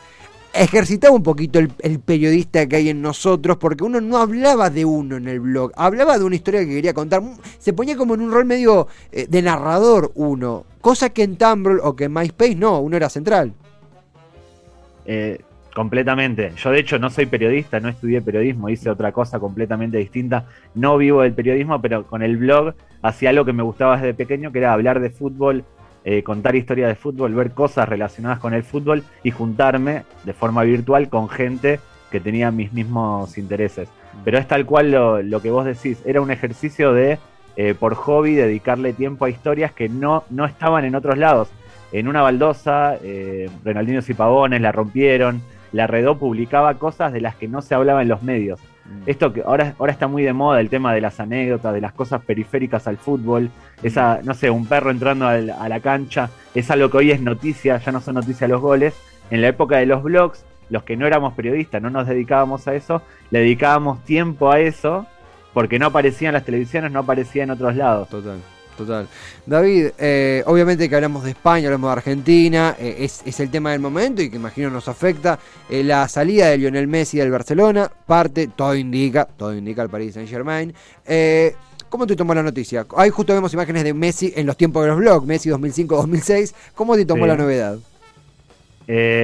ejercitaba 0.53 1.15
un 1.15 1.23
poquito 1.23 1.59
el, 1.59 2.01
periodista 2.01 2.67
que 2.67 2.77
hay 2.77 2.89
en 2.89 3.03
nosotros, 3.03 3.57
porque 3.59 3.85
uno 3.85 4.01
no 4.01 4.19
hablaba 4.19 4.71
de 4.71 4.85
uno 4.85 5.17
en 5.17 5.29
el 5.29 5.41
blog, 5.41 5.73
hablaba 5.77 6.19
de 6.19 6.25
una 6.25 6.35
historia 6.35 6.61
que 6.61 6.69
quería 6.69 6.95
contar, 6.95 7.23
se 7.59 7.73
ponía 7.73 7.97
como 7.97 8.15
en 8.15 8.23
un 8.23 8.33
rol 8.33 8.45
medio 8.45 8.89
eh, 9.13 9.27
de 9.29 9.43
narrador 9.43 10.11
uno, 10.15 10.65
cosa 10.81 11.11
que 11.11 11.23
en 11.23 11.37
Tumblr 11.37 11.81
o 11.83 11.95
que 11.95 12.05
en 12.05 12.13
MySpace 12.13 12.57
no, 12.57 12.81
uno 12.81 12.97
era 12.97 13.09
central. 13.09 13.53
Eh, 15.07 15.41
completamente. 15.75 16.53
Yo 16.57 16.71
de 16.71 16.81
hecho 16.81 16.99
no 16.99 17.11
soy 17.11 17.27
periodista, 17.27 17.81
no 17.81 17.89
estudié 17.89 18.21
periodismo, 18.21 18.69
hice 18.69 18.91
otra 18.91 19.13
cosa 19.13 19.39
completamente 19.39 19.99
distinta. 19.99 20.47
No 20.75 20.97
vivo 20.99 21.23
del 21.23 21.33
periodismo, 21.33 21.81
pero 21.81 22.07
con 22.07 22.23
el 22.23 22.37
blog 22.37 22.75
hacía 23.03 23.31
algo 23.31 23.45
que 23.45 23.53
me 23.53 23.63
gustaba 23.63 23.97
desde 23.97 24.15
pequeño, 24.15 24.53
que 24.53 24.59
era 24.59 24.73
hablar 24.73 25.01
de 25.01 25.11
fútbol, 25.11 25.65
eh, 26.05 26.23
contar 26.23 26.57
historias 26.57 26.89
de 26.89 26.95
fútbol, 26.95 27.35
ver 27.35 27.53
cosas 27.53 27.89
relacionadas 27.89 28.39
con 28.39 28.55
el 28.55 28.63
fútbol 28.63 29.05
y 29.23 29.31
juntarme 29.31 30.05
de 30.25 30.33
forma 30.33 30.63
virtual 30.63 31.09
con 31.09 31.29
gente 31.29 31.81
que 32.11 32.21
tenía 32.21 32.51
mis 32.51 32.73
mismos 32.73 33.37
intereses. 33.39 33.89
Pero 34.25 34.39
es 34.39 34.49
tal 34.49 34.67
cual 34.67 34.91
lo, 34.91 35.41
que 35.41 35.51
vos 35.51 35.65
decís, 35.65 36.03
era 36.05 36.21
un 36.21 36.31
ejercicio 36.31 36.93
de, 36.93 37.19
eh, 37.57 37.75
por 37.79 37.95
hobby, 37.95 38.35
dedicarle 38.35 38.93
tiempo 38.93 39.25
a 39.25 39.31
historias 39.31 39.73
que 39.73 39.89
no, 39.89 40.25
no 40.31 40.47
estaban 40.47 40.85
en 40.85 40.95
otros 40.95 41.19
lados. 41.19 41.49
En 41.93 42.09
una 42.09 42.23
baldosa, 42.23 42.97
eh, 43.03 43.51
y 44.09 44.15
Pavones 44.15 44.61
la 44.61 44.73
rompieron, 44.73 45.43
la 45.73 45.87
Redó 45.87 46.19
publicaba 46.19 46.75
cosas 46.75 47.13
de 47.13 47.21
las 47.21 47.35
que 47.37 47.49
no 47.49 47.63
se 47.63 47.75
hablaba 47.75 48.03
en 48.03 48.09
los 48.09 48.23
medios. 48.23 48.61
Mm. 48.91 49.03
Esto 49.07 49.33
que 49.33 49.43
ahora, 49.43 49.75
ahora 49.79 49.93
está 49.93 50.07
muy 50.09 50.23
de 50.23 50.33
moda, 50.33 50.61
el 50.61 50.69
tema 50.69 50.93
de 50.93 51.01
las 51.01 51.21
anécdotas, 51.21 51.73
de 51.73 51.81
las 51.81 51.93
cosas 51.93 52.23
periféricas 52.23 52.87
al 52.87 52.99
fútbol, 52.99 53.51
esa, 53.83 54.21
no 54.23 54.35
sé, 54.35 54.51
un 54.51 54.67
perro 54.67 54.91
entrando 54.91 55.27
a 55.27 55.39
la 55.41 55.81
cancha, 55.81 56.31
es 56.55 56.71
algo 56.71 56.91
que 56.91 56.99
hoy 56.99 57.11
es 57.11 57.21
noticia, 57.21 57.79
ya 57.79 57.93
no 57.93 58.01
son 58.01 58.17
noticias 58.17 58.51
los 58.51 58.61
goles. 58.61 58.95
En 59.31 59.41
la 59.41 59.49
época 59.49 59.79
de 59.79 59.87
los 59.87 60.03
blogs, 60.03 60.45
los 60.69 60.83
que 60.83 60.97
no 60.97 61.07
éramos 61.07 61.35
periodistas, 61.35 61.81
no 61.81 61.89
nos 61.89 62.07
dedicábamos 62.07 62.67
a 62.67 62.75
eso, 62.75 63.03
le 63.31 63.41
dedicábamos 63.41 64.05
tiempo 64.05 64.51
a 64.51 64.59
eso, 64.61 65.07
porque 65.55 65.79
no 65.79 65.87
aparecía 65.87 66.29
en 66.29 66.35
las 66.35 66.45
televisiones, 66.45 66.91
no 66.93 67.01
aparecía 67.01 67.45
en 67.45 67.51
otros 67.51 67.77
lados. 67.77 68.09
Total 68.09 68.41
total. 68.81 69.09
David, 69.47 69.89
eh, 69.99 70.43
obviamente 70.47 70.89
que 70.89 70.95
hablamos 70.95 71.25
de 71.25 71.31
España, 71.31 71.69
hablamos 71.69 71.89
de 71.89 71.93
Argentina, 71.93 72.77
eh, 72.79 72.97
es, 73.01 73.41
el 73.41 73.51
tema 73.51 73.73
del 73.73 73.81
momento 73.81 74.23
y 74.23 74.31
que 74.31 74.37
imagino 74.37 74.71
nos 74.71 74.89
afecta. 74.89 75.39
Eh, 75.69 75.85
la 75.85 76.09
salida 76.09 76.49
de 76.49 76.59
Lionel 76.59 76.89
Messi 76.89 77.19
del 77.19 77.31
Barcelona, 77.31 77.91
parte, 78.07 78.49
todo 78.49 78.75
indica, 78.75 79.25
todo 79.25 79.55
indica 79.55 79.83
el 79.83 79.91
Paris 79.91 80.15
Saint 80.15 80.29
Germain. 80.29 80.75
¿Cómo 81.89 82.07
te 82.07 82.15
tomó 82.15 82.35
la 82.35 82.43
noticia? 82.43 82.87
Ahí 82.97 83.11
justo 83.11 83.35
vemos 83.35 83.53
imágenes 83.53 83.83
de 83.83 83.93
Messi 83.93 84.33
en 84.37 84.47
los 84.47 84.57
tiempos 84.57 84.83
de 84.85 84.91
los 84.91 84.99
blogs, 84.99 85.27
Messi 85.27 85.51
2005-2006. 85.51 86.55
¿Cómo 86.75 86.95
te 86.95 87.05
tomó 87.05 87.27
la 87.27 87.37
novedad? 87.37 87.79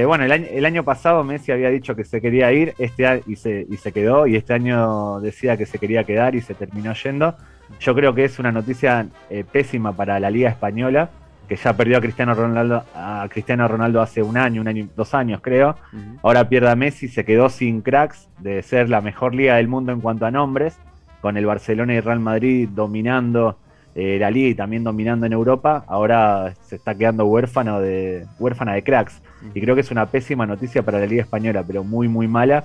bueno, 0.05 0.23
el 0.23 0.65
año, 0.65 0.83
pasado 0.85 1.25
Messi 1.25 1.51
había 1.51 1.69
dicho 1.69 1.93
que 1.93 2.05
se 2.05 2.21
quería 2.21 2.53
ir 2.53 2.73
este 2.77 3.21
y, 3.27 3.35
se, 3.35 3.65
y 3.69 3.75
se 3.75 3.91
quedó, 3.91 4.25
y 4.25 4.37
este 4.37 4.53
año 4.53 5.19
decía 5.19 5.57
que 5.57 5.65
se 5.65 5.77
quería 5.77 6.05
quedar 6.05 6.35
y 6.35 6.41
se 6.41 6.53
terminó 6.53 6.93
yendo. 6.93 7.35
Yo 7.79 7.93
creo 7.95 8.13
que 8.13 8.25
es 8.25 8.39
una 8.39 8.51
noticia 8.51 9.07
eh, 9.29 9.43
pésima 9.49 9.93
para 9.93 10.19
la 10.19 10.29
Liga 10.29 10.49
Española, 10.49 11.09
que 11.47 11.55
ya 11.55 11.73
perdió 11.73 11.97
a 11.97 12.01
Cristiano 12.01 12.33
Ronaldo, 12.33 12.83
a 12.93 13.25
Cristiano 13.29 13.67
Ronaldo 13.67 14.01
hace 14.01 14.21
un 14.21 14.37
año, 14.37 14.61
un 14.61 14.67
año, 14.67 14.87
dos 14.95 15.13
años 15.13 15.39
creo. 15.41 15.75
Ahora 16.21 16.49
pierde 16.49 16.69
a 16.69 16.75
Messi, 16.75 17.07
se 17.07 17.23
quedó 17.23 17.49
sin 17.49 17.81
cracks 17.81 18.27
de 18.39 18.61
ser 18.61 18.89
la 18.89 19.01
mejor 19.01 19.33
liga 19.33 19.55
del 19.55 19.67
mundo 19.67 19.91
en 19.91 20.01
cuanto 20.01 20.25
a 20.25 20.31
nombres, 20.31 20.77
con 21.21 21.37
el 21.37 21.45
Barcelona 21.45 21.93
y 21.93 21.99
Real 21.99 22.19
Madrid 22.19 22.69
dominando 22.69 23.57
eh, 23.95 24.17
la 24.19 24.29
liga 24.29 24.49
y 24.49 24.55
también 24.55 24.83
dominando 24.83 25.25
en 25.25 25.33
Europa. 25.33 25.83
Ahora 25.87 26.53
se 26.61 26.75
está 26.75 26.95
quedando 26.95 27.25
huérfano 27.25 27.79
de, 27.79 28.25
huérfana 28.39 28.73
de 28.73 28.83
cracks. 28.83 29.21
Y 29.53 29.61
creo 29.61 29.73
que 29.73 29.81
es 29.81 29.91
una 29.91 30.05
pésima 30.07 30.45
noticia 30.45 30.83
para 30.83 30.99
la 30.99 31.05
Liga 31.05 31.23
Española, 31.23 31.63
pero 31.65 31.83
muy, 31.83 32.07
muy 32.07 32.27
mala. 32.27 32.63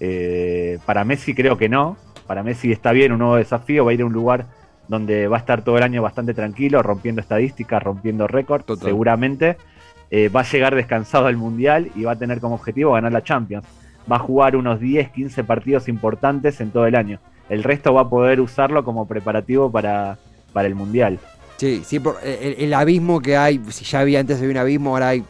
Eh, 0.00 0.78
para 0.86 1.04
Messi 1.04 1.34
creo 1.34 1.58
que 1.58 1.68
no, 1.68 1.96
para 2.28 2.42
Messi 2.42 2.70
está 2.70 2.92
bien, 2.92 3.10
un 3.10 3.18
nuevo 3.18 3.36
desafío, 3.36 3.86
va 3.86 3.90
a 3.90 3.94
ir 3.94 4.02
a 4.02 4.06
un 4.06 4.12
lugar 4.12 4.44
donde 4.86 5.26
va 5.28 5.38
a 5.38 5.40
estar 5.40 5.62
todo 5.62 5.78
el 5.78 5.82
año 5.82 6.02
bastante 6.02 6.34
tranquilo, 6.34 6.82
rompiendo 6.82 7.20
estadísticas, 7.20 7.82
rompiendo 7.82 8.28
récords, 8.28 8.66
seguramente. 8.80 9.56
Eh, 10.10 10.28
va 10.28 10.40
a 10.40 10.44
llegar 10.44 10.74
descansado 10.74 11.26
al 11.26 11.36
Mundial 11.36 11.90
y 11.94 12.04
va 12.04 12.12
a 12.12 12.16
tener 12.16 12.40
como 12.40 12.54
objetivo 12.54 12.92
ganar 12.92 13.12
la 13.12 13.22
Champions. 13.22 13.66
Va 14.10 14.16
a 14.16 14.18
jugar 14.20 14.56
unos 14.56 14.78
10, 14.78 15.10
15 15.10 15.44
partidos 15.44 15.88
importantes 15.88 16.60
en 16.60 16.70
todo 16.70 16.86
el 16.86 16.94
año. 16.94 17.18
El 17.48 17.64
resto 17.64 17.92
va 17.92 18.02
a 18.02 18.08
poder 18.10 18.40
usarlo 18.40 18.84
como 18.84 19.08
preparativo 19.08 19.70
para, 19.70 20.18
para 20.52 20.68
el 20.68 20.74
Mundial. 20.74 21.18
Sí, 21.56 21.82
sí, 21.84 21.98
por 21.98 22.18
el, 22.22 22.72
abismo 22.72 23.20
que 23.20 23.36
hay, 23.36 23.60
si 23.70 23.84
ya 23.84 24.00
había 24.00 24.20
antes 24.20 24.40
de 24.40 24.48
un 24.48 24.56
abismo, 24.56 24.90
ahora 24.90 25.08
hay 25.08 25.24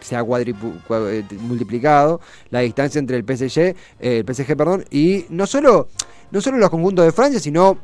se 0.00 0.16
ha 0.16 0.24
multiplicado 0.24 2.20
la 2.50 2.60
distancia 2.60 2.98
entre 2.98 3.16
el 3.16 3.24
PSG, 3.24 3.58
eh, 3.58 3.74
el 4.00 4.34
PSG 4.34 4.56
perdón, 4.56 4.84
y 4.90 5.26
no 5.30 5.46
solo 5.46 5.88
no 6.30 6.40
solo 6.40 6.58
los 6.58 6.70
conjuntos 6.70 7.04
de 7.04 7.12
Francia, 7.12 7.40
sino 7.40 7.78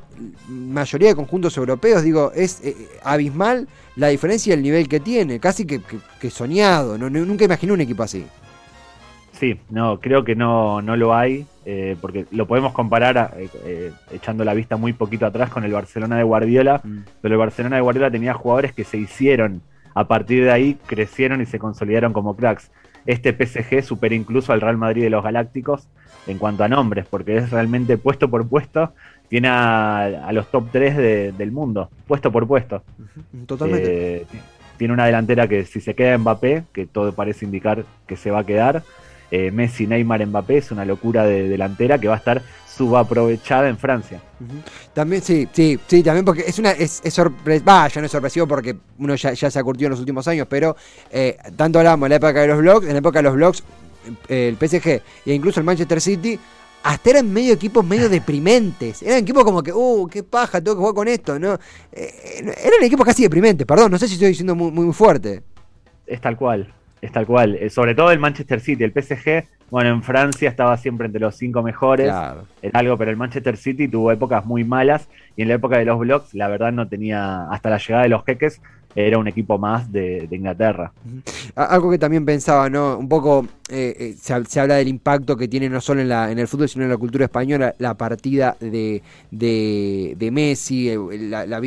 mayoría 0.49 1.09
de 1.09 1.15
conjuntos 1.15 1.57
europeos. 1.57 2.03
Digo, 2.03 2.33
es 2.35 2.63
eh, 2.65 2.77
abismal 3.03 3.69
la 3.97 4.09
diferencia 4.09 4.51
y 4.51 4.55
el 4.55 4.63
nivel 4.63 4.89
que 4.89 5.01
tiene, 5.01 5.41
casi 5.41 5.67
que, 5.67 5.81
soñado. 6.31 6.99
No, 6.99 7.09
nunca 7.11 7.45
imaginé 7.45 7.73
un 7.73 7.81
equipo 7.81 8.03
así. 8.03 8.27
Sí, 9.33 9.59
no, 9.71 9.99
creo 9.99 10.25
que 10.25 10.37
no, 10.37 10.81
no 10.81 10.97
lo 10.97 11.15
hay, 11.15 11.45
eh, 11.65 11.97
porque 12.01 12.27
lo 12.31 12.47
podemos 12.47 12.73
comparar 12.73 13.35
eh, 13.37 13.93
echando 14.13 14.45
la 14.45 14.55
vista 14.55 14.77
muy 14.77 14.93
poquito 14.93 15.27
atrás 15.27 15.51
con 15.51 15.65
el 15.65 15.73
Barcelona 15.73 16.17
de 16.17 16.23
Guardiola, 16.23 16.81
mm. 16.85 16.99
pero 17.21 17.35
el 17.35 17.39
Barcelona 17.39 17.77
de 17.77 17.83
Guardiola 17.83 18.11
tenía 18.11 18.33
jugadores 18.33 18.73
que 18.73 18.85
se 18.85 18.97
hicieron, 18.97 19.61
a 19.93 20.07
partir 20.07 20.45
de 20.45 20.53
ahí 20.53 20.79
crecieron 20.87 21.41
y 21.41 21.47
se 21.47 21.59
consolidaron 21.59 22.13
como 22.13 22.37
cracks. 22.37 22.71
Este 23.07 23.33
PSG 23.33 23.83
supera 23.83 24.15
incluso 24.15 24.53
al 24.53 24.61
Real 24.61 24.77
Madrid 24.77 25.03
de 25.03 25.11
los 25.11 25.23
Galácticos, 25.23 25.89
en 26.27 26.39
cuanto 26.39 26.65
a 26.65 26.69
nombres, 26.69 27.07
porque 27.09 27.37
es 27.37 27.51
realmente 27.51 27.99
puesto 27.99 28.31
por 28.31 28.49
puesto, 28.49 28.93
tiene 29.29 29.49
a, 29.49 30.31
los 30.33 30.51
top 30.51 30.69
3 30.73 31.37
del 31.37 31.53
mundo, 31.53 31.91
puesto 32.07 32.33
por 32.33 32.47
puesto. 32.47 32.83
Totalmente. 33.47 34.17
Eh, 34.17 34.27
tiene 34.77 34.95
una 34.95 35.07
delantera 35.07 35.47
que 35.49 35.65
si 35.65 35.81
se 35.81 35.95
queda 35.95 36.19
Mbappé, 36.19 36.65
que 36.73 36.87
todo 36.87 37.13
parece 37.13 37.45
indicar 37.45 37.85
que 38.07 38.17
se 38.17 38.31
va 38.31 38.41
a 38.41 38.47
quedar, 38.47 38.83
eh, 39.31 39.51
Messi, 39.51 39.87
Neymar, 39.87 40.27
Mbappé 40.27 40.59
es 40.59 40.71
una 40.71 40.85
locura 40.85 41.25
de 41.25 41.49
delantera 41.49 41.99
que 41.99 42.09
va 42.09 42.15
a 42.15 42.19
estar 42.19 42.43
subaprovechada 42.77 43.69
en 43.69 43.79
Francia. 43.79 44.21
También, 44.93 45.23
sí, 45.23 45.49
sí, 45.53 45.79
sí, 45.87 46.03
también 46.03 46.25
porque 46.25 46.45
es 46.47 46.59
una, 46.59 46.73
es, 46.73 47.01
es 47.05 47.15
sorpresivo, 47.15 47.67
ya 47.67 48.01
no 48.01 48.07
es 48.07 48.13
sorpresivo 48.13 48.47
porque 48.47 48.77
uno 48.99 49.15
ya, 49.15 49.35
se 49.35 49.59
ha 49.59 49.63
curtido 49.63 49.87
en 49.87 49.93
los 49.93 50.01
últimos 50.01 50.27
años, 50.29 50.47
pero 50.49 50.77
eh, 51.11 51.37
tanto 51.57 51.79
hablamos 51.79 52.07
en 52.07 52.11
la 52.11 52.17
época 52.17 52.41
de 52.41 52.49
los 52.49 52.59
blogs, 52.59 52.87
en 52.87 52.93
la 52.93 52.99
época 52.99 53.21
de 53.21 53.23
los 53.23 53.35
blogs 53.35 53.63
el 54.29 54.57
PSG 54.57 54.89
e 55.27 55.35
incluso 55.35 55.61
el 55.61 55.67
Manchester 55.67 56.01
City, 56.01 56.39
hasta 56.83 57.11
eran 57.11 57.33
medio 57.33 57.55
equipos 57.55 57.85
medio 57.85 58.09
deprimentes. 58.09 59.03
Eran 59.03 59.19
equipos 59.19 59.45
como 59.45 59.63
que, 59.63 59.73
uh, 59.73 60.07
qué 60.09 60.23
paja, 60.23 60.61
tengo 60.61 60.77
que 60.77 60.81
jugar 60.81 60.95
con 60.95 61.09
esto, 61.09 61.39
¿no? 61.39 61.55
Eh, 61.93 62.13
eran 62.41 62.83
equipos 62.83 63.07
casi 63.07 63.23
deprimentes, 63.23 63.67
perdón, 63.67 63.91
no 63.91 63.99
sé 63.99 64.07
si 64.07 64.15
estoy 64.15 64.29
diciendo 64.29 64.55
muy, 64.55 64.71
muy 64.71 64.93
fuerte. 64.93 65.43
Es 66.07 66.21
tal 66.21 66.37
cual, 66.37 66.73
es 67.01 67.11
tal 67.11 67.27
cual. 67.27 67.55
Eh, 67.55 67.71
sobre 67.71 67.95
todo 67.95 68.11
el 68.11 68.19
Manchester 68.19 68.61
City, 68.61 68.85
el 68.85 68.93
PSG, 68.93 69.45
bueno, 69.75 69.91
en 69.91 70.05
Francia 70.05 70.49
estaba 70.49 70.77
siempre 70.77 71.07
entre 71.07 71.21
los 71.21 71.35
cinco 71.35 71.61
mejores, 71.61 72.07
claro. 72.07 72.45
algo, 72.73 72.97
pero 72.97 73.11
el 73.11 73.17
Manchester 73.17 73.57
City 73.57 73.89
tuvo 73.89 74.13
épocas 74.13 74.47
muy 74.47 74.63
malas 74.63 75.09
y 75.37 75.43
en 75.43 75.49
la 75.49 75.55
época 75.55 75.79
de 75.79 75.85
los 75.85 75.99
blogs, 75.99 76.33
la 76.33 76.47
verdad 76.47 76.71
no 76.71 76.87
tenía, 76.87 77.51
hasta 77.51 77.71
la 77.71 77.79
llegada 77.79 78.05
de 78.05 78.09
los 78.09 78.25
jeques, 78.25 78.61
era 78.95 79.19
un 79.19 79.27
equipo 79.27 79.59
más 79.59 79.91
de, 79.91 80.29
Inglaterra. 80.31 80.93
Algo 81.57 81.91
que 81.91 81.99
también 81.99 82.25
pensaba, 82.25 82.71
¿no? 82.71 82.97
Un 82.97 83.09
poco 83.09 83.49
eh, 83.69 83.97
eh, 83.99 84.15
se, 84.17 84.61
habla 84.61 84.77
del 84.77 84.87
impacto 84.87 85.37
que 85.37 85.49
tiene 85.49 85.69
no 85.69 85.81
solo 85.81 86.03
en, 86.03 86.09
la, 86.09 86.31
en 86.31 86.39
el 86.39 86.47
fútbol, 86.47 86.69
sino 86.69 86.85
en 86.85 86.91
la 86.91 86.97
cultura 86.97 87.25
española, 87.25 87.75
la 87.79 87.95
partida 87.95 88.57
de, 88.61 89.03
de, 89.33 90.31
Messi, 90.31 90.89
eh, 90.89 90.99
la, 91.19 91.47
la, 91.47 91.59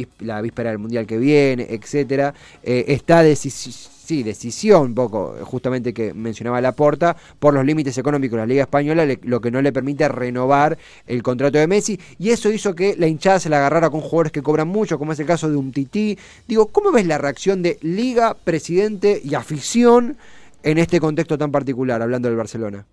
víspera 0.42 0.70
del 0.70 0.80
Mundial 0.80 1.06
que 1.06 1.18
viene, 1.18 1.68
etcétera. 1.70 2.34
está 2.64 3.22
decisivo 3.22 3.97
sí, 4.08 4.24
decisión 4.24 4.84
un 4.84 4.96
poco, 4.96 5.36
justamente 5.44 5.94
que 5.94 6.14
mencionaba 6.14 6.62
Laporta, 6.62 7.18
por 7.40 7.54
los 7.54 7.66
límites 7.66 7.98
económicos 7.98 8.38
de 8.38 8.44
la 8.44 8.46
Liga 8.46 8.62
Española, 8.62 9.06
lo 9.24 9.42
que 9.42 9.52
no 9.52 9.62
le 9.62 9.74
permite 9.74 10.08
renovar 10.08 10.78
el 11.08 11.22
contrato 11.22 11.58
de 11.58 11.68
Messi, 11.68 12.00
y 12.18 12.30
eso 12.30 12.50
hizo 12.50 12.74
que 12.74 12.96
la 12.98 13.08
hinchada 13.08 13.40
se 13.40 13.50
la 13.50 13.58
agarrara 13.58 13.90
con 13.90 14.00
jugadores 14.00 14.32
que 14.32 14.42
cobran 14.42 14.70
mucho, 14.70 14.98
como 14.98 15.12
es 15.12 15.20
el 15.20 15.26
caso 15.26 15.50
de 15.50 15.58
un 15.58 15.74
Tití. 15.74 16.18
Digo, 16.48 16.68
¿cómo 16.68 16.94
ves 16.94 17.06
la 17.06 17.18
reacción 17.18 17.62
de 17.62 17.78
Liga, 17.82 18.34
presidente 18.42 19.20
y 19.22 19.36
afición 19.36 20.16
en 20.64 20.78
este 20.78 21.02
contexto 21.02 21.38
tan 21.38 21.52
particular, 21.52 22.02
hablando 22.02 22.30
del 22.30 22.38
Barcelona? 22.38 22.86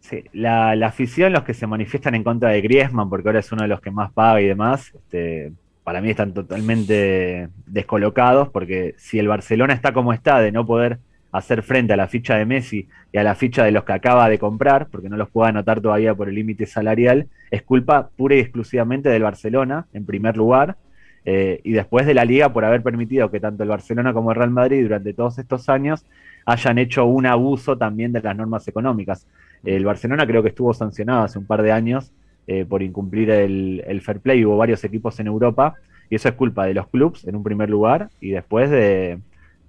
Sí, 0.00 0.24
la, 0.34 0.72
afición, 0.86 1.32
los 1.32 1.44
que 1.44 1.54
se 1.54 1.66
manifiestan 1.66 2.14
en 2.14 2.22
contra 2.22 2.50
de 2.50 2.60
Griezmann, 2.60 3.08
porque 3.08 3.30
ahora 3.30 3.40
es 3.40 3.50
uno 3.50 3.62
de 3.62 3.68
los 3.68 3.80
que 3.80 3.90
más 3.90 4.12
paga 4.12 4.42
y 4.42 4.46
demás, 4.46 4.92
este, 4.94 5.52
para 5.90 6.02
mí 6.02 6.10
están 6.10 6.32
totalmente 6.32 7.48
descolocados, 7.66 8.48
porque 8.50 8.94
si 8.96 9.18
el 9.18 9.26
Barcelona 9.26 9.74
está 9.74 9.92
como 9.92 10.12
está, 10.12 10.38
de 10.38 10.52
no 10.52 10.64
poder 10.64 11.00
hacer 11.32 11.64
frente 11.64 11.92
a 11.92 11.96
la 11.96 12.06
ficha 12.06 12.36
de 12.36 12.46
Messi 12.46 12.86
y 13.10 13.18
a 13.18 13.24
la 13.24 13.34
ficha 13.34 13.64
de 13.64 13.72
los 13.72 13.82
que 13.82 13.94
acaba 13.94 14.28
de 14.28 14.38
comprar, 14.38 14.86
porque 14.86 15.08
no 15.08 15.16
los 15.16 15.28
puede 15.30 15.48
anotar 15.48 15.80
todavía 15.80 16.14
por 16.14 16.28
el 16.28 16.36
límite 16.36 16.66
salarial, 16.66 17.26
es 17.50 17.62
culpa 17.62 18.08
pura 18.16 18.36
y 18.36 18.38
exclusivamente 18.38 19.08
del 19.08 19.24
Barcelona, 19.24 19.88
en 19.92 20.06
primer 20.06 20.36
lugar, 20.36 20.76
eh, 21.24 21.58
y 21.64 21.72
después 21.72 22.06
de 22.06 22.14
la 22.14 22.24
liga 22.24 22.52
por 22.52 22.64
haber 22.64 22.84
permitido 22.84 23.28
que 23.32 23.40
tanto 23.40 23.64
el 23.64 23.68
Barcelona 23.68 24.12
como 24.12 24.30
el 24.30 24.36
Real 24.36 24.50
Madrid 24.50 24.84
durante 24.84 25.12
todos 25.12 25.40
estos 25.40 25.68
años 25.68 26.06
hayan 26.46 26.78
hecho 26.78 27.04
un 27.04 27.26
abuso 27.26 27.78
también 27.78 28.12
de 28.12 28.20
las 28.20 28.36
normas 28.36 28.68
económicas. 28.68 29.26
El 29.64 29.84
Barcelona 29.84 30.24
creo 30.24 30.44
que 30.44 30.50
estuvo 30.50 30.72
sancionado 30.72 31.24
hace 31.24 31.40
un 31.40 31.46
par 31.46 31.62
de 31.62 31.72
años 31.72 32.12
eh, 32.46 32.64
por 32.64 32.82
incumplir 32.82 33.30
el, 33.30 33.82
el, 33.86 34.00
fair 34.00 34.20
play. 34.20 34.44
Hubo 34.44 34.56
varios 34.56 34.82
equipos 34.84 35.18
en 35.20 35.26
Europa 35.26 35.74
y 36.08 36.16
eso 36.16 36.28
es 36.28 36.34
culpa 36.34 36.66
de 36.66 36.74
los 36.74 36.88
clubes 36.88 37.26
en 37.26 37.36
un 37.36 37.42
primer 37.42 37.70
lugar 37.70 38.08
y 38.20 38.30
después 38.30 38.70
de, 38.70 39.18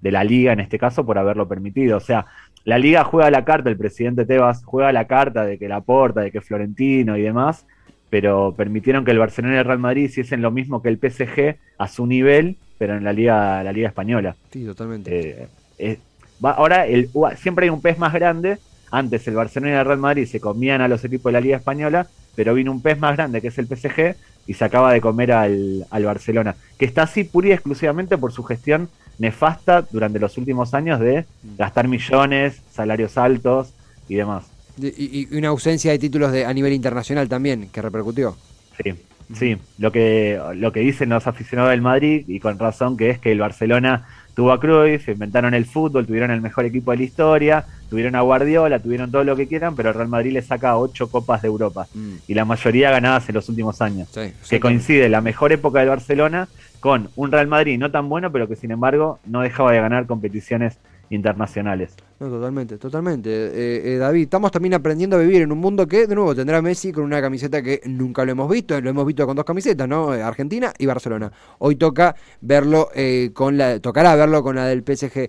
de 0.00 0.10
la 0.10 0.24
liga 0.24 0.52
en 0.52 0.60
este 0.60 0.78
caso 0.78 1.06
por 1.06 1.18
haberlo 1.18 1.48
permitido. 1.48 1.96
O 1.96 2.00
sea, 2.00 2.26
la 2.64 2.78
liga 2.78 3.04
juega 3.04 3.30
la 3.30 3.44
carta, 3.44 3.70
el 3.70 3.76
presidente 3.76 4.26
Tebas 4.26 4.64
juega 4.64 4.92
la 4.92 5.06
carta 5.06 5.44
de 5.44 5.58
que 5.58 5.68
la 5.68 5.80
porta, 5.80 6.20
de 6.20 6.30
que 6.30 6.40
Florentino 6.40 7.16
y 7.16 7.22
demás, 7.22 7.64
pero 8.10 8.54
permitieron 8.56 9.04
que 9.04 9.10
el 9.10 9.18
Barcelona 9.18 9.54
y 9.54 9.58
el 9.58 9.64
Real 9.64 9.78
Madrid 9.78 10.04
hiciesen 10.04 10.42
lo 10.42 10.50
mismo 10.50 10.82
que 10.82 10.88
el 10.88 10.98
PSG 10.98 11.56
a 11.78 11.88
su 11.88 12.06
nivel, 12.06 12.56
pero 12.78 12.96
en 12.96 13.04
la 13.04 13.12
liga, 13.12 13.62
la 13.62 13.72
liga 13.72 13.88
española. 13.88 14.36
Sí, 14.50 14.64
totalmente. 14.64 15.48
Eh, 15.78 15.98
ahora 16.42 16.86
el, 16.86 17.08
siempre 17.36 17.64
hay 17.64 17.70
un 17.70 17.80
pez 17.80 17.98
más 17.98 18.12
grande. 18.12 18.58
Antes 18.90 19.26
el 19.26 19.34
Barcelona 19.34 19.72
y 19.72 19.78
el 19.78 19.86
Real 19.86 19.98
Madrid 19.98 20.26
se 20.26 20.40
comían 20.40 20.82
a 20.82 20.88
los 20.88 21.02
equipos 21.04 21.30
de 21.30 21.32
la 21.32 21.40
liga 21.40 21.56
española, 21.56 22.06
pero 22.34 22.54
vino 22.54 22.72
un 22.72 22.82
pez 22.82 22.98
más 22.98 23.16
grande 23.16 23.40
que 23.40 23.48
es 23.48 23.58
el 23.58 23.66
PSG 23.66 24.16
y 24.46 24.54
se 24.54 24.64
acaba 24.64 24.92
de 24.92 25.00
comer 25.00 25.32
al, 25.32 25.86
al 25.90 26.04
Barcelona, 26.04 26.56
que 26.78 26.84
está 26.84 27.02
así 27.02 27.24
pura 27.24 27.48
y 27.48 27.52
exclusivamente 27.52 28.18
por 28.18 28.32
su 28.32 28.42
gestión 28.42 28.88
nefasta 29.18 29.82
durante 29.90 30.18
los 30.18 30.36
últimos 30.38 30.74
años 30.74 30.98
de 31.00 31.26
gastar 31.56 31.88
millones, 31.88 32.60
salarios 32.72 33.16
altos 33.16 33.72
y 34.08 34.16
demás. 34.16 34.46
Y, 34.78 35.34
una 35.36 35.48
ausencia 35.48 35.92
de 35.92 35.98
títulos 35.98 36.32
de, 36.32 36.46
a 36.46 36.52
nivel 36.52 36.72
internacional 36.72 37.28
también, 37.28 37.68
que 37.68 37.82
repercutió. 37.82 38.36
Sí, 38.82 38.94
sí. 39.34 39.56
Lo 39.78 39.92
que, 39.92 40.40
lo 40.54 40.72
que 40.72 40.80
dicen 40.80 41.08
los 41.10 41.26
aficionados 41.26 41.70
del 41.70 41.80
Madrid, 41.82 42.24
y 42.26 42.40
con 42.40 42.58
razón, 42.58 42.96
que 42.96 43.10
es 43.10 43.18
que 43.18 43.32
el 43.32 43.38
Barcelona 43.38 44.06
tuvo 44.34 44.52
a 44.52 44.60
Cruyff, 44.60 45.08
inventaron 45.08 45.54
el 45.54 45.66
fútbol, 45.66 46.06
tuvieron 46.06 46.30
el 46.30 46.40
mejor 46.40 46.64
equipo 46.64 46.90
de 46.90 46.98
la 46.98 47.02
historia, 47.02 47.64
tuvieron 47.90 48.14
a 48.16 48.22
Guardiola, 48.22 48.78
tuvieron 48.78 49.10
todo 49.10 49.24
lo 49.24 49.36
que 49.36 49.46
quieran, 49.46 49.76
pero 49.76 49.90
el 49.90 49.94
Real 49.94 50.08
Madrid 50.08 50.32
le 50.32 50.42
saca 50.42 50.76
ocho 50.76 51.10
copas 51.10 51.42
de 51.42 51.48
Europa. 51.48 51.86
Mm. 51.94 52.14
Y 52.28 52.34
la 52.34 52.44
mayoría 52.44 52.90
ganadas 52.90 53.28
en 53.28 53.34
los 53.34 53.48
últimos 53.48 53.82
años. 53.82 54.08
que 54.48 54.60
coincide 54.60 55.08
la 55.08 55.20
mejor 55.20 55.52
época 55.52 55.80
del 55.80 55.88
Barcelona 55.88 56.48
con 56.80 57.10
un 57.16 57.30
Real 57.30 57.46
Madrid 57.46 57.78
no 57.78 57.90
tan 57.90 58.08
bueno, 58.08 58.32
pero 58.32 58.48
que 58.48 58.56
sin 58.56 58.70
embargo 58.70 59.18
no 59.26 59.40
dejaba 59.42 59.72
de 59.72 59.80
ganar 59.80 60.06
competiciones 60.06 60.78
internacionales. 61.12 61.94
No, 62.18 62.28
totalmente, 62.28 62.78
totalmente. 62.78 63.30
Eh, 63.30 63.94
eh, 63.94 63.96
David, 63.98 64.22
estamos 64.22 64.50
también 64.50 64.74
aprendiendo 64.74 65.16
a 65.16 65.20
vivir 65.20 65.42
en 65.42 65.52
un 65.52 65.58
mundo 65.58 65.86
que, 65.86 66.06
de 66.06 66.14
nuevo, 66.14 66.34
tendrá 66.34 66.62
Messi 66.62 66.92
con 66.92 67.04
una 67.04 67.20
camiseta 67.20 67.62
que 67.62 67.80
nunca 67.86 68.24
lo 68.24 68.32
hemos 68.32 68.50
visto, 68.50 68.80
lo 68.80 68.90
hemos 68.90 69.06
visto 69.06 69.26
con 69.26 69.36
dos 69.36 69.44
camisetas, 69.44 69.88
¿no? 69.88 70.14
Eh, 70.14 70.22
Argentina 70.22 70.72
y 70.78 70.86
Barcelona. 70.86 71.32
Hoy 71.58 71.76
toca 71.76 72.14
verlo 72.40 72.88
con 73.34 73.56
la, 73.56 73.80
tocará 73.80 74.16
verlo 74.16 74.42
con 74.42 74.56
la 74.56 74.66
del 74.66 74.82
PSG. 74.82 75.28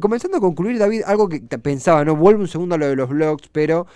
comenzando 0.00 0.38
a 0.38 0.40
concluir, 0.40 0.78
David, 0.78 1.02
algo 1.06 1.28
que 1.28 1.40
pensaba, 1.40 2.04
¿no? 2.04 2.16
Vuelvo 2.16 2.42
un 2.42 2.48
segundo 2.48 2.74
a 2.74 2.78
lo 2.78 2.86
de 2.86 2.96
los 2.96 3.08
blogs, 3.08 3.48
pero 3.52 3.86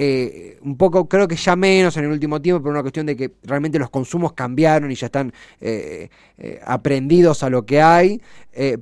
eh, 0.00 0.56
un 0.62 0.76
poco, 0.76 1.08
creo 1.08 1.26
que 1.26 1.34
ya 1.34 1.56
menos 1.56 1.96
en 1.96 2.04
el 2.04 2.12
último 2.12 2.40
tiempo, 2.40 2.62
por 2.62 2.70
una 2.70 2.82
cuestión 2.82 3.04
de 3.04 3.16
que 3.16 3.32
realmente 3.42 3.80
los 3.80 3.90
consumos 3.90 4.32
cambiaron 4.32 4.92
y 4.92 4.94
ya 4.94 5.06
están 5.06 5.32
eh, 5.60 6.08
eh, 6.38 6.60
aprendidos 6.64 7.42
a 7.42 7.50
lo 7.50 7.66
que 7.66 7.82
hay, 7.82 8.22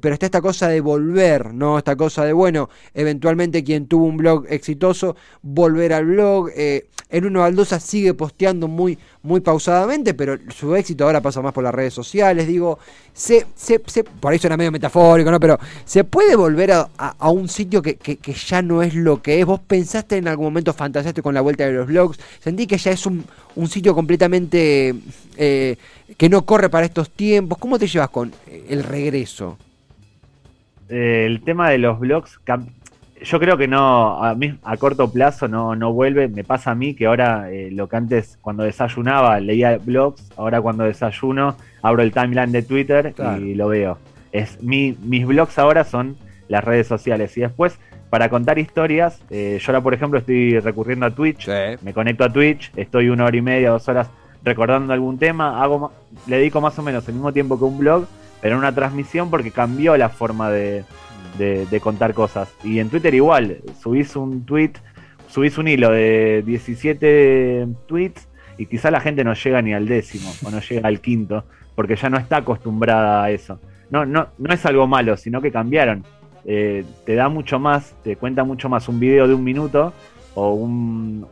pero 0.01 0.15
está 0.15 0.25
esta 0.25 0.41
cosa 0.41 0.69
de 0.69 0.81
volver, 0.81 1.53
¿no? 1.53 1.77
Esta 1.77 1.97
cosa 1.97 2.25
de, 2.25 2.33
bueno, 2.33 2.71
eventualmente 2.95 3.63
quien 3.63 3.87
tuvo 3.87 4.07
un 4.07 4.17
blog 4.17 4.47
exitoso, 4.49 5.17
volver 5.43 5.93
al 5.93 6.07
blog. 6.07 6.49
el 6.57 7.27
Uno 7.27 7.41
Baldosa 7.41 7.79
sigue 7.79 8.15
posteando 8.15 8.69
muy, 8.69 8.99
muy 9.23 9.41
pausadamente, 9.41 10.15
pero 10.15 10.39
su 10.49 10.75
éxito 10.75 11.05
ahora 11.05 11.21
pasa 11.21 11.43
más 11.43 11.53
por 11.53 11.63
las 11.63 11.75
redes 11.75 11.93
sociales. 11.93 12.47
Digo, 12.47 12.79
se, 13.13 13.45
se, 13.55 13.79
por 13.79 14.33
ahí 14.33 14.39
suena 14.39 14.57
medio 14.57 14.73
metafórico, 14.73 15.31
¿no? 15.31 15.39
Pero 15.39 15.59
se 15.85 16.05
puede 16.05 16.37
volver 16.37 16.73
a, 16.73 16.89
un 17.31 17.49
sitio 17.49 17.83
que, 17.83 17.97
que, 17.97 18.33
ya 18.33 18.63
no 18.63 18.83
es 18.83 18.95
lo 18.95 19.21
que 19.21 19.41
es. 19.41 19.45
¿Vos 19.45 19.61
pensaste 19.61 20.17
en 20.17 20.29
algún 20.29 20.47
momento, 20.47 20.73
con 21.23 21.35
la 21.35 21.41
vuelta 21.41 21.67
de 21.67 21.73
los 21.73 21.87
blogs? 21.87 22.19
Sentí 22.41 22.67
que 22.67 22.79
ya 22.79 22.91
es 22.91 23.07
un, 23.07 23.25
un 23.55 23.69
sitio 23.69 23.95
completamente 23.95 24.95
eh, 25.37 25.77
que 26.17 26.29
no 26.29 26.45
corre 26.45 26.69
para 26.69 26.87
estos 26.87 27.11
tiempos. 27.11 27.59
¿Cómo 27.59 27.79
te 27.79 27.87
llevas 27.87 28.11
con 28.11 28.33
el 28.69 28.85
regreso? 28.85 29.59
Eh, 30.89 31.25
el 31.27 31.43
tema 31.43 31.71
de 31.71 31.79
los 31.79 31.99
blogs 31.99 32.39
yo 33.23 33.41
creo 33.41 33.57
que 33.57 33.67
no, 33.67 34.23
a, 34.23 34.35
mí, 34.35 34.59
a 34.63 34.77
corto 34.77 35.11
plazo 35.11 35.49
no, 35.49 35.75
no 35.75 35.93
vuelve. 35.93 36.29
Me 36.29 36.45
pasa 36.45 36.73
a 36.73 36.75
mí 36.75 36.95
que 36.95 37.07
ahora 37.07 37.51
eh, 37.51 37.71
lo 37.71 37.89
que 37.89 37.97
antes 37.97 38.39
cuando 38.41 38.63
desayunaba 38.63 39.41
leía 39.41 39.79
blogs, 39.79 40.31
ahora 40.37 40.61
cuando 40.61 40.85
desayuno 40.85 41.57
abro 41.83 42.03
el 42.03 42.13
timeline 42.13 42.53
de 42.53 42.63
Twitter 42.63 43.15
y 43.41 43.55
lo 43.55 43.69
veo. 43.69 43.99
Es 44.33 44.63
mi, 44.63 44.97
mis 45.03 45.27
blogs 45.27 45.59
ahora 45.59 45.85
son 45.85 46.17
las 46.49 46.65
redes 46.65 46.87
sociales 46.87 47.37
y 47.37 47.41
después 47.41 47.79
para 48.11 48.29
contar 48.29 48.59
historias, 48.59 49.21
eh, 49.31 49.59
yo 49.61 49.73
ahora 49.73 49.83
por 49.83 49.95
ejemplo 49.95 50.19
estoy 50.19 50.59
recurriendo 50.61 51.07
a 51.07 51.11
Twitch, 51.11 51.49
me 51.83 51.93
conecto 51.93 52.25
a 52.25 52.33
Twitch, 52.33 52.73
estoy 52.77 53.09
una 53.09 53.25
hora 53.25 53.37
y 53.37 53.43
media, 53.43 53.71
dos 53.71 53.89
horas 53.89 54.09
recordando 54.45 54.93
algún 54.93 55.19
tema, 55.19 55.61
hago, 55.63 55.93
le 56.29 56.39
dedico 56.39 56.61
más 56.61 56.79
o 56.79 56.83
menos 56.83 57.07
el 57.09 57.15
mismo 57.15 57.33
tiempo 57.33 57.59
que 57.59 57.65
un 57.65 57.79
blog, 57.79 58.07
pero 58.41 58.55
en 58.55 58.61
una 58.61 58.73
transmisión 58.73 59.29
porque 59.29 59.51
cambió 59.51 59.97
la 59.97 60.09
forma 60.09 60.51
de, 60.51 60.85
de, 61.37 61.81
contar 61.81 62.15
cosas. 62.15 62.55
Y 62.63 62.79
en 62.79 62.89
Twitter 62.89 63.13
igual, 63.15 63.59
subís 63.83 64.15
un 64.15 64.47
tweet, 64.47 64.73
subís 65.29 65.59
un 65.59 65.69
hilo 65.69 65.91
de 65.91 66.43
17 66.47 67.67
tweets 67.87 68.29
y 68.57 68.67
quizá 68.67 68.91
la 68.91 69.01
gente 69.01 69.25
no 69.25 69.35
llega 69.35 69.61
ni 69.63 69.75
al 69.75 69.87
décimo 69.87 70.33
o 70.45 70.51
no 70.51 70.61
llega 70.61 70.89
al 70.89 71.01
quinto, 71.01 71.45
porque 71.75 71.97
ya 71.97 72.09
no 72.09 72.17
está 72.17 72.39
acostumbrada 72.39 73.25
a 73.25 73.31
eso. 73.31 73.59
No, 73.91 74.05
no, 74.05 74.29
no 74.39 74.55
es 74.55 74.65
algo 74.67 74.87
malo, 74.87 75.17
sino 75.17 75.41
que 75.41 75.53
cambiaron. 75.53 76.05
Eh, 76.47 76.85
te 77.05 77.17
da 77.17 77.29
mucho 77.29 77.59
más, 77.59 77.95
te 78.05 78.17
cuenta 78.17 78.45
mucho 78.45 78.69
más 78.69 78.89
un 78.89 79.01
video 79.01 79.27
de 79.27 79.35
un 79.35 79.43
minuto 79.43 79.93
o 80.35 80.55
un 80.55 81.27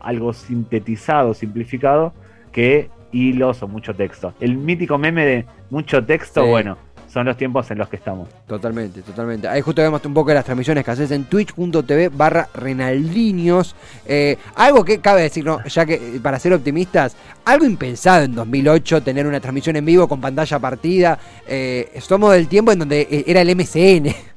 algo 0.00 0.32
sintetizado, 0.32 1.34
simplificado, 1.34 2.12
que 2.52 2.88
hilos 3.12 3.62
o 3.62 3.68
mucho 3.68 3.94
texto. 3.94 4.32
El 4.40 4.56
mítico 4.56 4.96
meme 4.96 5.26
de 5.26 5.46
mucho 5.70 6.04
texto, 6.04 6.46
bueno, 6.46 6.78
son 7.12 7.26
los 7.26 7.36
tiempos 7.36 7.68
en 7.70 7.78
los 7.78 7.88
que 7.88 7.96
estamos. 7.96 8.28
Totalmente, 8.46 9.02
totalmente. 9.02 9.48
Ahí 9.48 9.60
justo 9.60 9.82
vemos 9.82 10.04
un 10.04 10.14
poco 10.14 10.28
de 10.28 10.36
las 10.36 10.44
transmisiones 10.44 10.84
que 10.84 10.90
haces 10.92 11.10
en 11.10 11.24
twitch.tv 11.24 12.08
barra 12.08 12.48
Renaldiños. 12.54 13.74
Eh, 14.06 14.36
algo 14.54 14.84
que 14.84 15.00
cabe 15.00 15.22
decir, 15.22 15.44
¿no? 15.44 15.64
ya 15.64 15.84
que 15.84 15.94
eh, 15.94 16.20
para 16.22 16.38
ser 16.38 16.52
optimistas, 16.52 17.16
algo 17.44 17.64
impensado 17.64 18.24
en 18.24 18.34
2008 18.34 19.02
tener 19.02 19.26
una 19.26 19.40
transmisión 19.40 19.74
en 19.76 19.84
vivo 19.84 20.06
con 20.06 20.20
pantalla 20.20 20.58
partida. 20.60 21.18
Eh, 21.48 21.98
somos 22.00 22.32
del 22.32 22.46
tiempo 22.46 22.70
en 22.70 22.78
donde 22.78 23.24
era 23.26 23.40
el 23.40 23.56
MCN. 23.56 24.29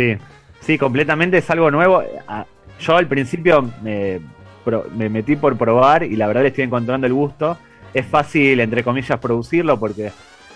Sí, 0.00 0.16
sí, 0.60 0.78
completamente 0.78 1.36
es 1.36 1.50
algo 1.50 1.70
nuevo. 1.70 2.02
Ah, 2.26 2.46
yo 2.80 2.96
al 2.96 3.06
principio 3.06 3.70
me, 3.82 4.18
me 4.96 5.10
metí 5.10 5.36
por 5.36 5.58
probar 5.58 6.04
y 6.04 6.16
la 6.16 6.26
verdad 6.26 6.40
le 6.40 6.48
estoy 6.48 6.64
encontrando 6.64 7.06
el 7.06 7.12
gusto. 7.12 7.58
Es 7.92 8.06
fácil, 8.06 8.60
entre 8.60 8.82
comillas, 8.82 9.18
producirlo 9.18 9.78
porque 9.78 10.10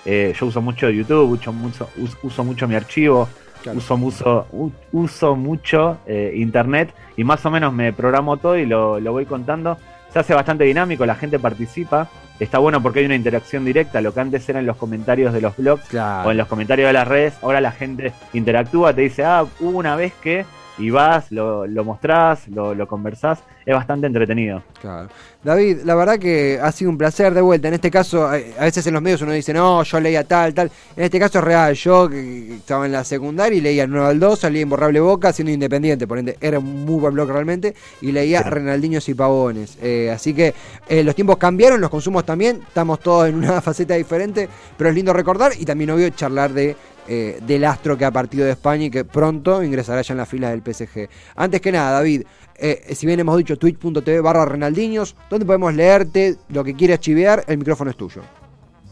eh, 0.07 0.35
yo 0.39 0.47
uso 0.47 0.63
mucho 0.63 0.89
YouTube, 0.89 1.33
uso 1.33 1.53
mucho, 1.53 1.91
uso 2.23 2.43
mucho 2.43 2.67
mi 2.67 2.75
archivo, 2.75 3.29
uso, 3.75 3.99
mucho, 3.99 4.47
uso 4.93 5.37
mucho 5.37 5.99
eh, 6.07 6.33
internet 6.37 6.95
y 7.15 7.25
más 7.25 7.45
o 7.45 7.51
menos 7.51 7.71
me 7.75 7.93
programo 7.93 8.39
todo 8.39 8.57
y 8.57 8.65
lo, 8.65 8.99
voy 9.01 9.27
contando. 9.27 9.77
Se 10.11 10.21
hace 10.21 10.33
bastante 10.33 10.65
dinámico, 10.65 11.05
la 11.05 11.17
gente 11.17 11.39
participa. 11.39 12.09
Está 12.41 12.59
bueno 12.59 12.83
porque 12.83 13.01
hay 13.01 13.07
una 13.07 13.15
interacción 13.15 13.65
directa. 13.65 14.01
Lo 14.01 14.13
que 14.13 14.21
antes 14.21 14.49
era 14.49 14.59
en 14.59 14.67
los 14.67 14.77
comentarios 14.77 15.33
de 15.33 15.41
los 15.41 15.57
blogs 15.57 15.95
o 15.95 16.31
en 16.31 16.37
los 16.37 16.49
comentarios 16.49 16.89
de 16.89 16.93
las 16.93 17.07
redes, 17.07 17.35
ahora 17.43 17.61
la 17.61 17.71
gente 17.71 18.13
interactúa, 18.33 18.93
te 18.93 19.03
dice, 19.03 19.25
ah, 19.25 19.47
hubo 19.61 19.79
una 19.79 19.95
vez 19.97 20.13
que 20.15 20.45
y 20.79 20.91
vas, 20.91 21.31
lo, 21.31 21.67
lo 21.67 21.85
mostrás, 21.85 22.49
lo, 22.49 22.75
lo, 22.75 22.89
conversás, 22.89 23.41
es 23.65 23.75
bastante 23.75 24.07
entretenido. 24.07 24.63
Claro. 24.81 25.09
David, 25.43 25.83
la 25.85 25.95
verdad 25.95 26.19
que 26.19 26.59
ha 26.61 26.73
sido 26.73 26.91
un 26.91 26.99
placer 26.99 27.35
de 27.35 27.41
vuelta. 27.41 27.69
En 27.69 27.75
este 27.75 27.91
caso, 27.91 28.27
a 28.27 28.65
veces 28.65 28.87
en 28.87 28.95
los 28.95 29.03
medios 29.03 29.21
uno 29.23 29.33
dice, 29.33 29.53
no, 29.53 29.83
yo 29.83 30.01
leía 30.01 30.25
tal, 30.25 30.55
tal. 30.55 30.71
En 30.97 31.05
este 31.05 31.21
caso 31.21 31.39
es 31.39 31.45
real. 31.45 31.75
Yo 31.75 32.09
estaba 32.11 32.87
en 32.87 32.93
la 32.93 33.05
secundaria 33.05 33.59
y 33.59 33.61
leía 33.61 33.87
9 33.87 34.07
al 34.09 34.19
2, 34.19 34.39
salía 34.39 34.63
Imborrable 34.63 35.01
Boca, 35.01 35.33
siendo 35.33 35.53
independiente, 35.53 36.07
por 36.07 36.19
ende 36.19 36.39
era 36.41 36.59
un 36.59 36.85
muy 36.85 36.99
buen 36.99 37.13
blog 37.15 37.31
realmente, 37.31 37.75
y 38.01 38.11
leía 38.13 38.43
Renaldiños 38.43 39.09
y 39.09 39.15
Pavones. 39.15 39.79
Eh, 39.83 40.11
así 40.11 40.33
que 40.33 40.55
eh, 40.89 41.05
los 41.05 41.15
tiempos 41.15 41.37
cambiaron, 41.37 41.81
los 41.81 41.91
consumos 41.91 42.25
también, 42.25 42.63
estamos 42.67 43.01
todos 43.01 43.29
en 43.29 43.37
una 43.37 43.61
faceta 43.63 43.95
diferente, 43.95 44.49
pero 44.79 44.91
es 44.91 44.97
lindo 44.97 45.13
recordar 45.13 45.53
y 45.59 45.65
también 45.65 45.91
obvio 45.91 46.09
charlar 46.11 46.53
de 46.53 46.75
eh, 47.09 47.39
del 47.47 47.65
astro 47.65 47.97
que 47.97 48.05
ha 48.05 48.11
partido 48.11 48.45
de 48.45 48.53
España 48.53 48.85
y 48.85 48.91
que 48.91 49.05
pronto 49.05 49.63
ingresará 49.63 50.03
ya 50.03 50.15
en 50.15 50.19
las 50.19 50.29
filas 50.29 50.51
del 50.51 50.63
PSG. 50.63 51.09
Antes 51.37 51.61
que 51.61 51.73
nada, 51.73 51.93
David, 51.93 52.23
eh, 52.57 52.95
si 52.95 53.07
bien 53.07 53.21
hemos 53.21 53.37
dicho 53.37 53.59
twitch.tv 53.59 54.21
barra 54.21 54.45
Renaldiños, 54.45 55.17
donde 55.29 55.47
podemos 55.47 55.75
leerte 55.75 56.37
lo 56.49 56.65
que 56.65 56.75
quieras 56.75 57.01
chivear, 57.01 57.45
el 57.47 57.59
micrófono 57.59 57.91
es 57.91 57.97
tuyo. 57.97 58.23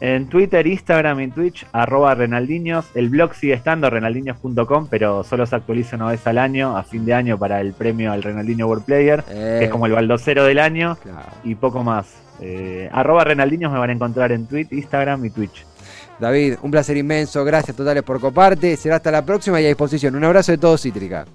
En 0.00 0.26
Twitter, 0.26 0.66
Instagram 0.66 1.20
y 1.20 1.28
Twitch, 1.28 1.64
arroba 1.70 2.16
Renaldiños. 2.16 2.86
El 2.96 3.08
blog 3.08 3.34
sigue 3.34 3.52
estando, 3.52 3.88
renaldiños.com, 3.88 4.88
pero 4.90 5.22
solo 5.22 5.46
se 5.46 5.54
actualiza 5.54 5.94
una 5.94 6.08
vez 6.08 6.26
al 6.26 6.38
año, 6.38 6.76
a 6.76 6.82
fin 6.82 7.04
de 7.04 7.14
año, 7.14 7.38
para 7.38 7.60
el 7.60 7.72
premio 7.72 8.10
al 8.10 8.24
Renaldinho 8.24 8.66
World 8.66 8.84
Player, 8.84 9.22
que 9.22 9.64
es 9.64 9.70
como 9.70 9.86
el 9.86 9.92
baldocero 9.92 10.42
del 10.44 10.58
año, 10.58 10.98
y 11.44 11.54
poco 11.54 11.84
más. 11.84 12.16
Eh, 12.40 12.90
arroba 12.90 13.22
Renaldiños 13.22 13.70
me 13.70 13.78
van 13.78 13.90
a 13.90 13.92
encontrar 13.92 14.32
en 14.32 14.46
Twitter, 14.46 14.76
Instagram 14.76 15.24
y 15.24 15.30
Twitch. 15.30 15.64
David, 16.22 16.54
un 16.62 16.70
placer 16.70 16.96
inmenso, 16.96 17.44
gracias 17.44 17.76
totales 17.76 18.04
por 18.04 18.20
coparte. 18.20 18.76
Será 18.76 18.96
hasta 18.96 19.10
la 19.10 19.26
próxima 19.26 19.60
y 19.60 19.64
a 19.64 19.68
disposición. 19.68 20.14
Un 20.14 20.22
abrazo 20.22 20.52
de 20.52 20.58
todos, 20.58 20.80
Cítrica. 20.80 21.26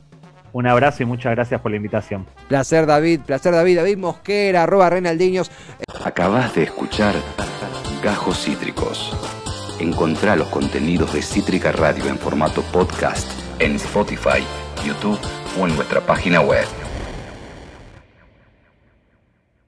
Un 0.53 0.65
abrazo 0.65 1.03
y 1.03 1.05
muchas 1.05 1.35
gracias 1.35 1.59
por 1.59 1.71
la 1.71 1.75
invitación. 1.75 2.25
Placer, 2.47 2.85
David, 2.85 3.19
placer, 3.25 3.53
David. 3.53 3.75
David 3.75 3.97
Mosquera, 3.97 4.63
arroba 4.63 4.89
Renaldiños. 4.89 5.51
Acabas 6.05 6.55
de 6.55 6.63
escuchar 6.63 7.15
Gajos 8.01 8.45
Cítricos. 8.45 9.11
Encontrá 9.81 10.37
los 10.37 10.47
contenidos 10.47 11.13
de 11.13 11.21
Cítrica 11.21 11.73
Radio 11.73 12.07
en 12.07 12.17
formato 12.17 12.61
podcast 12.71 13.29
en 13.59 13.75
Spotify, 13.75 14.41
YouTube 14.85 15.19
o 15.59 15.67
en 15.67 15.75
nuestra 15.75 15.99
página 15.99 16.39
web. 16.39 16.65